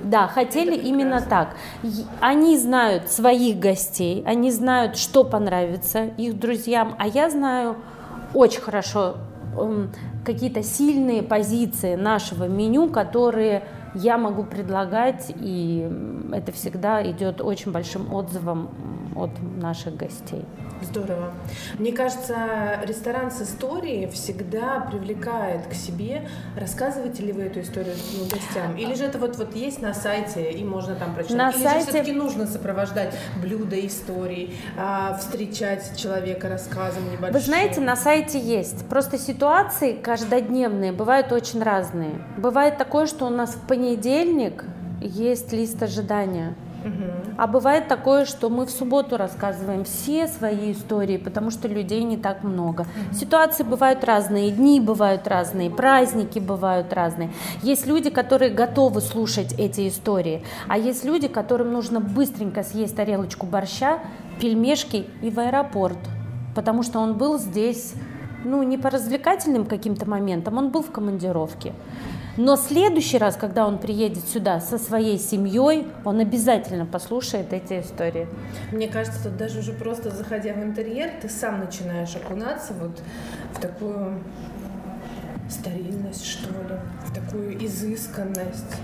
Да, 0.03 0.27
хотели 0.27 0.75
именно 0.75 1.21
так. 1.21 1.55
Они 2.19 2.57
знают 2.57 3.09
своих 3.09 3.59
гостей, 3.59 4.23
они 4.25 4.51
знают, 4.51 4.97
что 4.97 5.23
понравится 5.23 6.05
их 6.17 6.37
друзьям, 6.39 6.95
а 6.99 7.07
я 7.07 7.29
знаю 7.29 7.77
очень 8.33 8.61
хорошо 8.61 9.15
м, 9.57 9.91
какие-то 10.25 10.63
сильные 10.63 11.23
позиции 11.23 11.95
нашего 11.95 12.45
меню, 12.45 12.89
которые 12.89 13.63
я 13.95 14.17
могу 14.17 14.43
предлагать, 14.43 15.33
и 15.35 15.89
это 16.31 16.51
всегда 16.51 17.03
идет 17.09 17.41
очень 17.41 17.71
большим 17.71 18.13
отзывом 18.13 18.69
от 19.15 19.31
наших 19.61 19.95
гостей. 19.95 20.45
Здорово. 20.81 21.31
Мне 21.79 21.93
кажется, 21.93 22.35
ресторан 22.83 23.31
с 23.31 23.41
историей 23.41 24.07
всегда 24.07 24.81
привлекает 24.81 25.67
к 25.67 25.73
себе. 25.73 26.27
Рассказываете 26.59 27.23
ли 27.23 27.31
вы 27.31 27.43
эту 27.43 27.61
историю 27.61 27.93
ну, 28.17 28.23
гостям? 28.25 28.75
Или 28.75 28.93
же 28.95 29.05
это 29.05 29.17
вот, 29.17 29.37
вот 29.37 29.55
есть 29.55 29.81
на 29.81 29.93
сайте, 29.93 30.51
и 30.51 30.63
можно 30.63 30.95
там 30.95 31.13
прочитать? 31.13 31.37
На 31.37 31.49
Или 31.51 31.63
сайте- 31.63 31.79
же 31.79 31.85
все-таки 31.85 32.11
нужно 32.11 32.47
сопровождать 32.47 33.13
блюда 33.41 33.79
истории, 33.85 34.55
а, 34.77 35.15
встречать 35.17 35.95
человека 35.95 36.49
рассказом 36.49 37.03
небольшим? 37.11 37.33
Вы 37.33 37.39
знаете, 37.39 37.79
на 37.79 37.95
сайте 37.95 38.39
есть. 38.39 38.85
Просто 38.87 39.17
ситуации 39.17 39.93
каждодневные 39.93 40.91
бывают 40.91 41.31
очень 41.31 41.63
разные. 41.63 42.11
Бывает 42.37 42.77
такое, 42.77 43.05
что 43.05 43.27
у 43.27 43.29
нас 43.29 43.51
в 43.51 43.61
понедельник 43.67 43.82
есть 45.01 45.53
лист 45.53 45.81
ожидания. 45.83 46.55
А 47.37 47.47
бывает 47.47 47.87
такое, 47.87 48.25
что 48.25 48.49
мы 48.49 48.65
в 48.65 48.69
субботу 48.69 49.17
рассказываем 49.17 49.85
все 49.85 50.27
свои 50.27 50.73
истории, 50.73 51.17
потому 51.17 51.49
что 51.49 51.67
людей 51.67 52.03
не 52.03 52.17
так 52.17 52.43
много. 52.43 52.85
Ситуации 53.11 53.63
бывают 53.63 54.03
разные, 54.03 54.51
дни 54.51 54.79
бывают 54.79 55.27
разные, 55.27 55.69
праздники 55.69 56.39
бывают 56.39 56.93
разные. 56.93 57.31
Есть 57.61 57.87
люди, 57.87 58.09
которые 58.09 58.51
готовы 58.51 59.01
слушать 59.01 59.53
эти 59.57 59.87
истории, 59.87 60.43
а 60.67 60.77
есть 60.77 61.05
люди, 61.05 61.27
которым 61.27 61.71
нужно 61.71 61.99
быстренько 61.99 62.63
съесть 62.63 62.95
тарелочку 62.95 63.45
борща, 63.45 63.99
пельмешки 64.39 65.07
и 65.21 65.29
в 65.29 65.39
аэропорт, 65.39 65.97
потому 66.55 66.83
что 66.83 66.99
он 66.99 67.17
был 67.17 67.39
здесь, 67.39 67.93
ну, 68.43 68.61
не 68.61 68.77
по 68.77 68.89
развлекательным 68.89 69.65
каким-то 69.65 70.07
моментам, 70.07 70.57
он 70.57 70.69
был 70.69 70.83
в 70.83 70.91
командировке. 70.91 71.73
Но 72.35 72.55
следующий 72.55 73.19
раз, 73.19 73.35
когда 73.35 73.67
он 73.67 73.77
приедет 73.77 74.27
сюда 74.27 74.59
со 74.59 74.79
своей 74.79 75.19
семьей, 75.19 75.87
он 76.03 76.19
обязательно 76.19 76.85
послушает 76.85 77.53
эти 77.53 77.79
истории. 77.81 78.27
Мне 78.71 78.87
кажется, 78.87 79.23
тут 79.23 79.37
даже 79.37 79.59
уже 79.59 79.71
просто 79.71 80.09
заходя 80.09 80.53
в 80.53 80.63
интерьер, 80.63 81.11
ты 81.21 81.29
сам 81.29 81.59
начинаешь 81.59 82.15
окунаться 82.15 82.73
вот 82.73 82.99
в 83.53 83.61
такую 83.61 84.23
стерильность, 85.47 86.25
что 86.25 86.49
ли, 86.49 86.79
в 87.05 87.13
такую 87.13 87.63
изысканность, 87.63 88.77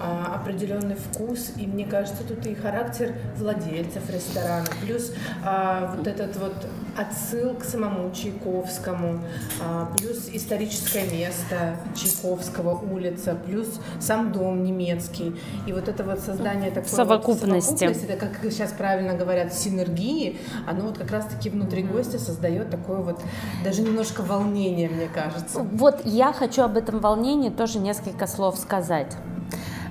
а, 0.00 0.40
определенный 0.40 0.96
вкус. 0.96 1.52
И 1.56 1.66
мне 1.66 1.84
кажется, 1.84 2.24
тут 2.24 2.44
и 2.46 2.54
характер 2.54 3.14
владельцев 3.36 4.08
ресторана, 4.10 4.66
плюс 4.82 5.12
а, 5.44 5.94
вот 5.94 6.06
этот 6.06 6.36
вот 6.36 6.54
отсыл 6.96 7.54
к 7.54 7.64
самому 7.64 8.10
Чайковскому, 8.12 9.20
а, 9.62 9.88
плюс 9.96 10.28
историческое 10.32 11.04
место 11.10 11.76
Чайковского 11.94 12.78
улица, 12.92 13.34
плюс 13.34 13.80
сам 14.00 14.32
дом 14.32 14.62
немецкий. 14.62 15.34
И 15.66 15.72
вот 15.72 15.88
это 15.88 16.04
вот 16.04 16.20
создание 16.20 16.70
такой 16.70 16.82
вот 16.88 16.96
Совокупности. 16.96 17.68
совокупности, 17.78 18.04
это, 18.12 18.26
как 18.26 18.38
сейчас 18.50 18.72
правильно 18.72 19.14
говорят, 19.14 19.52
синергии, 19.54 20.38
оно 20.68 20.86
вот 20.86 20.98
как 20.98 21.10
раз-таки 21.10 21.50
внутри 21.50 21.82
гостя 21.82 22.18
создает 22.18 22.70
такое 22.70 22.98
вот 22.98 23.20
даже 23.64 23.82
немножко 23.82 24.22
волнение, 24.22 24.88
мне 24.88 25.08
кажется. 25.08 25.60
Вот 25.60 26.00
я 26.04 26.32
хочу 26.32 26.62
об 26.62 26.76
этом 26.76 27.00
волнении 27.00 27.50
тоже 27.50 27.78
несколько 27.78 28.26
слов 28.26 28.58
сказать. 28.58 29.16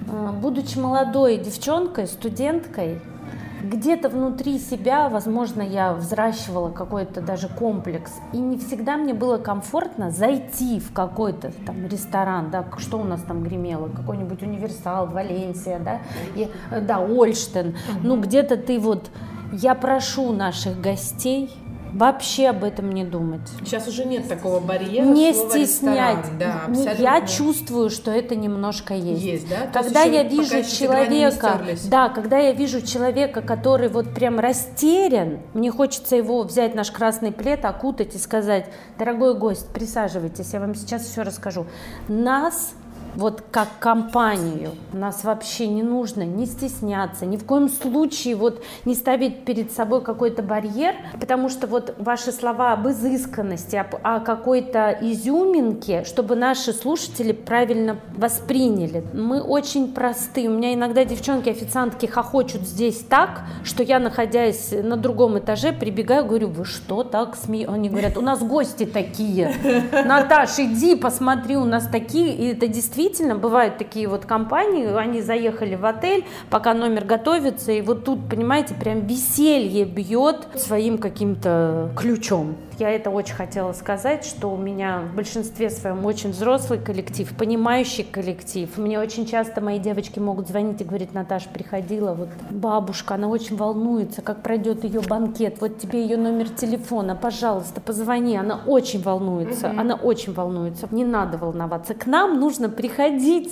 Э, 0.07 0.31
Будучи 0.31 0.77
молодой 0.77 1.37
девчонкой, 1.37 2.07
студенткой, 2.07 2.99
где-то 3.61 4.09
внутри 4.09 4.59
себя, 4.59 5.09
возможно, 5.09 5.61
я 5.61 5.93
взращивала 5.93 6.69
какой-то 6.69 7.21
даже 7.21 7.47
комплекс. 7.47 8.11
И 8.33 8.37
не 8.37 8.57
всегда 8.57 8.97
мне 8.97 9.13
было 9.13 9.37
комфортно 9.37 10.11
зайти 10.11 10.79
в 10.79 10.93
какой-то 10.93 11.51
там 11.65 11.85
ресторан, 11.87 12.49
да, 12.51 12.65
что 12.77 12.99
у 12.99 13.03
нас 13.03 13.21
там 13.21 13.43
гремело, 13.43 13.89
какой-нибудь 13.89 14.41
универсал, 14.41 15.07
Валенсия, 15.07 15.79
да, 15.79 15.99
и, 16.35 16.49
э, 16.71 16.81
да, 16.81 16.99
Ольштен. 16.99 17.75
Ну, 18.03 18.19
где-то 18.19 18.57
ты 18.57 18.79
вот, 18.79 19.09
я 19.51 19.75
прошу 19.75 20.31
наших 20.31 20.79
гостей 20.79 21.51
вообще 21.93 22.47
об 22.49 22.63
этом 22.63 22.91
не 22.91 23.03
думать 23.03 23.41
Сейчас 23.63 23.87
уже 23.87 24.05
нет 24.05 24.27
такого 24.27 24.59
барьера. 24.59 25.05
не 25.05 25.33
стеснять. 25.33 26.25
Да, 26.37 26.63
абсолютно. 26.67 27.01
я 27.01 27.25
чувствую, 27.25 27.89
что 27.89 28.11
это 28.11 28.35
немножко 28.35 28.93
есть. 28.93 29.21
Есть, 29.21 29.49
да? 29.49 29.67
То 29.67 29.83
Когда 29.83 30.03
я 30.03 30.23
вижу 30.23 30.63
человека, 30.63 31.61
да, 31.89 32.09
когда 32.09 32.37
я 32.37 32.51
вижу 32.53 32.81
человека, 32.81 33.41
который 33.41 33.89
вот 33.89 34.13
прям 34.13 34.39
растерян, 34.39 35.39
мне 35.53 35.71
хочется 35.71 36.15
его 36.15 36.43
взять 36.43 36.75
наш 36.75 36.91
красный 36.91 37.31
плед, 37.31 37.65
окутать 37.65 38.15
и 38.15 38.17
сказать, 38.17 38.65
дорогой 38.97 39.37
гость, 39.37 39.69
присаживайтесь, 39.73 40.53
я 40.53 40.59
вам 40.59 40.75
сейчас 40.75 41.03
все 41.03 41.23
расскажу. 41.23 41.65
Нас 42.07 42.73
вот 43.19 43.43
как 43.51 43.67
компанию 43.79 44.71
нас 44.93 45.23
вообще 45.25 45.67
не 45.67 45.83
нужно 45.83 46.23
не 46.23 46.45
стесняться, 46.45 47.25
ни 47.25 47.35
в 47.35 47.43
коем 47.45 47.67
случае 47.69 48.35
вот 48.35 48.63
не 48.85 48.95
ставить 48.95 49.43
перед 49.43 49.71
собой 49.73 50.01
какой-то 50.01 50.41
барьер, 50.41 50.95
потому 51.19 51.49
что 51.49 51.67
вот 51.67 51.93
ваши 51.99 52.31
слова 52.31 52.71
об 52.73 52.87
изысканности, 52.87 53.75
об- 53.75 53.95
о 54.03 54.21
какой-то 54.21 54.97
изюминке, 55.01 56.05
чтобы 56.05 56.35
наши 56.35 56.71
слушатели 56.71 57.33
правильно 57.33 57.97
восприняли. 58.15 59.03
Мы 59.13 59.41
очень 59.41 59.93
просты. 59.93 60.47
У 60.47 60.51
меня 60.51 60.73
иногда 60.73 61.03
девчонки, 61.03 61.49
официантки 61.49 62.05
хохочут 62.05 62.61
здесь 62.61 62.99
так, 62.99 63.41
что 63.65 63.83
я, 63.83 63.99
находясь 63.99 64.71
на 64.71 64.95
другом 64.95 65.37
этаже, 65.39 65.73
прибегаю, 65.73 66.25
говорю, 66.25 66.47
вы 66.47 66.63
что 66.63 67.03
так 67.03 67.35
смеетесь? 67.35 67.73
Они 67.73 67.89
говорят, 67.89 68.17
у 68.17 68.21
нас 68.21 68.39
гости 68.39 68.85
такие. 68.85 69.53
Наташ, 69.91 70.57
иди, 70.59 70.95
посмотри, 70.95 71.57
у 71.57 71.65
нас 71.65 71.85
такие. 71.87 72.33
И 72.33 72.53
это 72.53 72.67
действительно 72.67 73.08
бывают 73.35 73.77
такие 73.77 74.07
вот 74.07 74.25
компании, 74.25 74.87
они 74.95 75.21
заехали 75.21 75.75
в 75.75 75.85
отель, 75.85 76.25
пока 76.49 76.73
номер 76.73 77.05
готовится, 77.05 77.71
и 77.71 77.81
вот 77.81 78.05
тут, 78.05 78.29
понимаете, 78.29 78.73
прям 78.75 79.01
веселье 79.01 79.85
бьет 79.85 80.47
своим 80.55 80.97
каким-то 80.97 81.91
ключом. 81.97 82.55
Я 82.79 82.91
это 82.91 83.09
очень 83.09 83.35
хотела 83.35 83.73
сказать, 83.73 84.23
что 84.23 84.49
у 84.49 84.55
меня 84.55 85.01
в 85.11 85.13
большинстве 85.13 85.69
своем 85.69 86.05
очень 86.05 86.31
взрослый 86.31 86.79
коллектив, 86.79 87.29
понимающий 87.37 88.05
коллектив. 88.05 88.69
Мне 88.77 88.99
очень 89.01 89.25
часто 89.25 89.59
мои 89.59 89.79
девочки 89.79 90.19
могут 90.19 90.47
звонить 90.47 90.79
и 90.79 90.85
говорить, 90.85 91.13
Наташ, 91.13 91.47
приходила 91.47 92.13
вот 92.13 92.29
бабушка, 92.49 93.15
она 93.15 93.27
очень 93.27 93.57
волнуется, 93.57 94.21
как 94.21 94.43
пройдет 94.43 94.85
ее 94.85 95.01
банкет, 95.01 95.57
вот 95.59 95.77
тебе 95.79 96.01
ее 96.01 96.15
номер 96.15 96.47
телефона, 96.47 97.17
пожалуйста, 97.21 97.81
позвони. 97.81 98.37
Она 98.37 98.61
очень 98.65 99.01
волнуется, 99.01 99.73
она 99.77 99.95
очень 99.95 100.33
волнуется. 100.33 100.87
Не 100.91 101.03
надо 101.03 101.37
волноваться. 101.37 101.93
К 101.93 102.05
нам 102.05 102.39
нужно 102.39 102.69
приходить, 102.69 102.88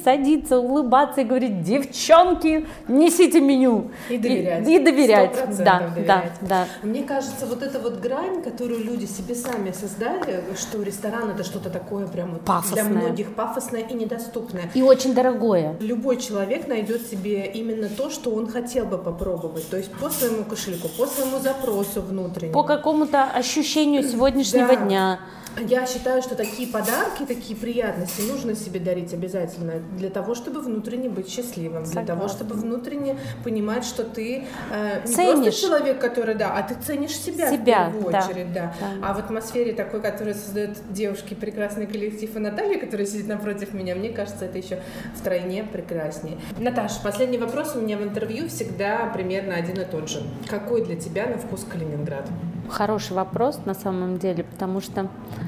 садиться, 0.03 0.57
улыбаться 0.59 1.21
и 1.21 1.23
говорить, 1.23 1.61
девчонки, 1.63 2.65
несите 2.87 3.39
меню. 3.41 3.91
И 4.09 4.17
доверять. 4.17 4.67
И, 4.67 4.75
и 4.75 4.79
доверять, 4.79 5.35
100% 5.35 5.57
да, 5.57 5.63
да, 5.63 5.89
доверять. 5.95 6.31
да. 6.41 6.65
Мне 6.83 7.03
кажется, 7.03 7.45
вот 7.45 7.63
эта 7.63 7.79
вот 7.79 7.99
грань, 7.99 8.41
которую 8.41 8.83
люди 8.83 9.05
себе 9.05 9.35
сами 9.35 9.71
создали, 9.71 10.43
что 10.57 10.81
ресторан 10.81 11.29
это 11.29 11.43
что-то 11.43 11.69
такое 11.69 12.07
прям 12.07 12.35
Пафосное. 12.39 12.83
для 12.83 12.93
многих 12.93 13.33
пафосное 13.35 13.81
и 13.81 13.93
недоступное. 13.93 14.69
И 14.73 14.81
очень 14.81 15.13
дорогое. 15.13 15.75
Любой 15.79 16.17
человек 16.17 16.67
найдет 16.67 17.07
себе 17.07 17.45
именно 17.45 17.89
то, 17.89 18.09
что 18.09 18.31
он 18.31 18.47
хотел 18.49 18.85
бы 18.85 18.97
попробовать, 18.97 19.69
то 19.69 19.77
есть 19.77 19.91
по 19.91 20.09
своему 20.09 20.43
кошельку, 20.43 20.87
по 20.97 21.05
своему 21.05 21.39
запросу 21.39 22.01
внутреннему. 22.01 22.53
По 22.53 22.63
какому-то 22.63 23.23
ощущению 23.25 24.03
сегодняшнего 24.03 24.67
Да. 24.67 24.75
дня. 24.75 25.19
Я 25.59 25.85
считаю, 25.85 26.21
что 26.21 26.35
такие 26.35 26.67
подарки, 26.67 27.23
такие 27.27 27.57
приятности 27.57 28.21
нужно 28.21 28.55
себе 28.55 28.79
дарить 28.79 29.13
обязательно 29.13 29.75
для 29.97 30.09
того, 30.09 30.35
чтобы 30.35 30.61
внутренне 30.61 31.09
быть 31.09 31.29
счастливым, 31.29 31.85
Согласна. 31.85 32.01
для 32.03 32.15
того, 32.15 32.27
чтобы 32.27 32.55
внутренне 32.55 33.17
понимать, 33.43 33.83
что 33.85 34.03
ты 34.03 34.45
э, 34.71 35.01
не 35.05 35.13
ценишь. 35.13 35.35
просто 35.35 35.61
человек, 35.61 35.99
который, 35.99 36.35
да, 36.35 36.53
а 36.55 36.63
ты 36.63 36.75
ценишь 36.75 37.15
себя, 37.15 37.51
себя 37.51 37.89
в 37.89 37.93
первую 37.93 38.11
да. 38.11 38.19
очередь, 38.19 38.53
да. 38.53 38.73
да. 38.79 39.07
А 39.09 39.13
в 39.13 39.19
атмосфере 39.19 39.73
такой, 39.73 40.01
которую 40.01 40.35
создает 40.35 40.77
девушки 40.91 41.33
прекрасный 41.33 41.87
коллектив 41.87 42.35
и 42.35 42.39
Наталья, 42.39 42.79
которая 42.79 43.07
сидит 43.07 43.27
напротив 43.27 43.73
меня, 43.73 43.95
мне 43.95 44.09
кажется, 44.09 44.45
это 44.45 44.57
еще 44.57 44.79
втройне 45.15 45.63
прекраснее. 45.63 46.37
Наташа, 46.59 46.99
последний 47.03 47.37
вопрос 47.37 47.75
у 47.75 47.81
меня 47.81 47.97
в 47.97 48.03
интервью 48.03 48.47
всегда 48.47 49.09
примерно 49.13 49.55
один 49.55 49.79
и 49.79 49.85
тот 49.85 50.09
же. 50.09 50.21
Какой 50.47 50.83
для 50.83 50.95
тебя 50.95 51.27
на 51.27 51.37
вкус 51.37 51.65
Калининград? 51.69 52.27
Хороший 52.69 53.13
вопрос 53.13 53.59
на 53.65 53.73
самом 53.73 54.17
деле, 54.17 54.43
потому 54.43 54.81
что 54.81 55.07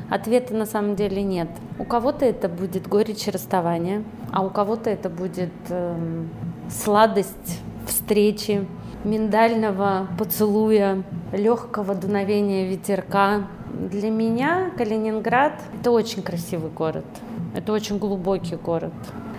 ответа 0.09 0.53
на 0.53 0.65
самом 0.65 0.95
деле 0.95 1.21
нет. 1.21 1.49
У 1.77 1.83
кого-то 1.83 2.25
это 2.25 2.47
будет 2.47 2.87
горечь 2.87 3.27
расставания, 3.27 4.03
а 4.31 4.45
у 4.45 4.49
кого-то 4.49 4.89
это 4.89 5.09
будет 5.09 5.51
э, 5.69 6.25
сладость 6.69 7.61
встречи, 7.85 8.65
миндального 9.03 10.07
поцелуя, 10.17 11.03
легкого 11.31 11.95
дуновения 11.95 12.69
ветерка. 12.69 13.47
Для 13.73 14.09
меня 14.09 14.71
Калининград– 14.77 15.53
это 15.79 15.91
очень 15.91 16.21
красивый 16.23 16.71
город, 16.71 17.05
это 17.55 17.71
очень 17.71 17.97
глубокий 17.97 18.55
город. 18.55 18.93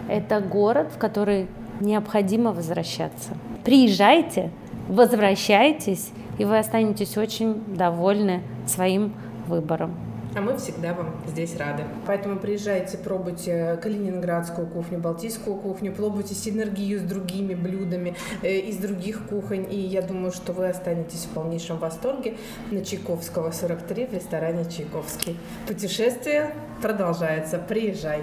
Это 0.08 0.40
город, 0.40 0.90
в 0.94 0.98
который 0.98 1.48
необходимо 1.80 2.52
возвращаться. 2.52 3.36
Приезжайте, 3.64 4.50
возвращайтесь, 4.88 6.10
и 6.38 6.44
вы 6.44 6.58
останетесь 6.58 7.16
очень 7.16 7.76
довольны 7.76 8.42
своим 8.66 9.12
выбором. 9.46 9.94
А 10.34 10.40
мы 10.40 10.56
всегда 10.56 10.94
вам 10.94 11.12
здесь 11.26 11.56
рады. 11.56 11.82
Поэтому 12.06 12.38
приезжайте, 12.38 12.96
пробуйте 12.98 13.78
калининградскую 13.82 14.68
кухню, 14.68 14.98
балтийскую 15.00 15.56
кухню, 15.56 15.92
пробуйте 15.92 16.34
синергию 16.34 17.00
с 17.00 17.02
другими 17.02 17.54
блюдами 17.54 18.14
э, 18.42 18.58
из 18.58 18.76
других 18.76 19.26
кухонь. 19.28 19.66
И 19.68 19.76
я 19.76 20.02
думаю, 20.02 20.30
что 20.30 20.52
вы 20.52 20.68
останетесь 20.68 21.24
в 21.24 21.30
полнейшем 21.30 21.78
восторге 21.78 22.36
на 22.70 22.84
Чайковского 22.84 23.50
43 23.50 24.06
в 24.06 24.14
ресторане 24.14 24.64
Чайковский. 24.70 25.36
Путешествие 25.66 26.54
продолжается. 26.80 27.58
Приезжай. 27.58 28.22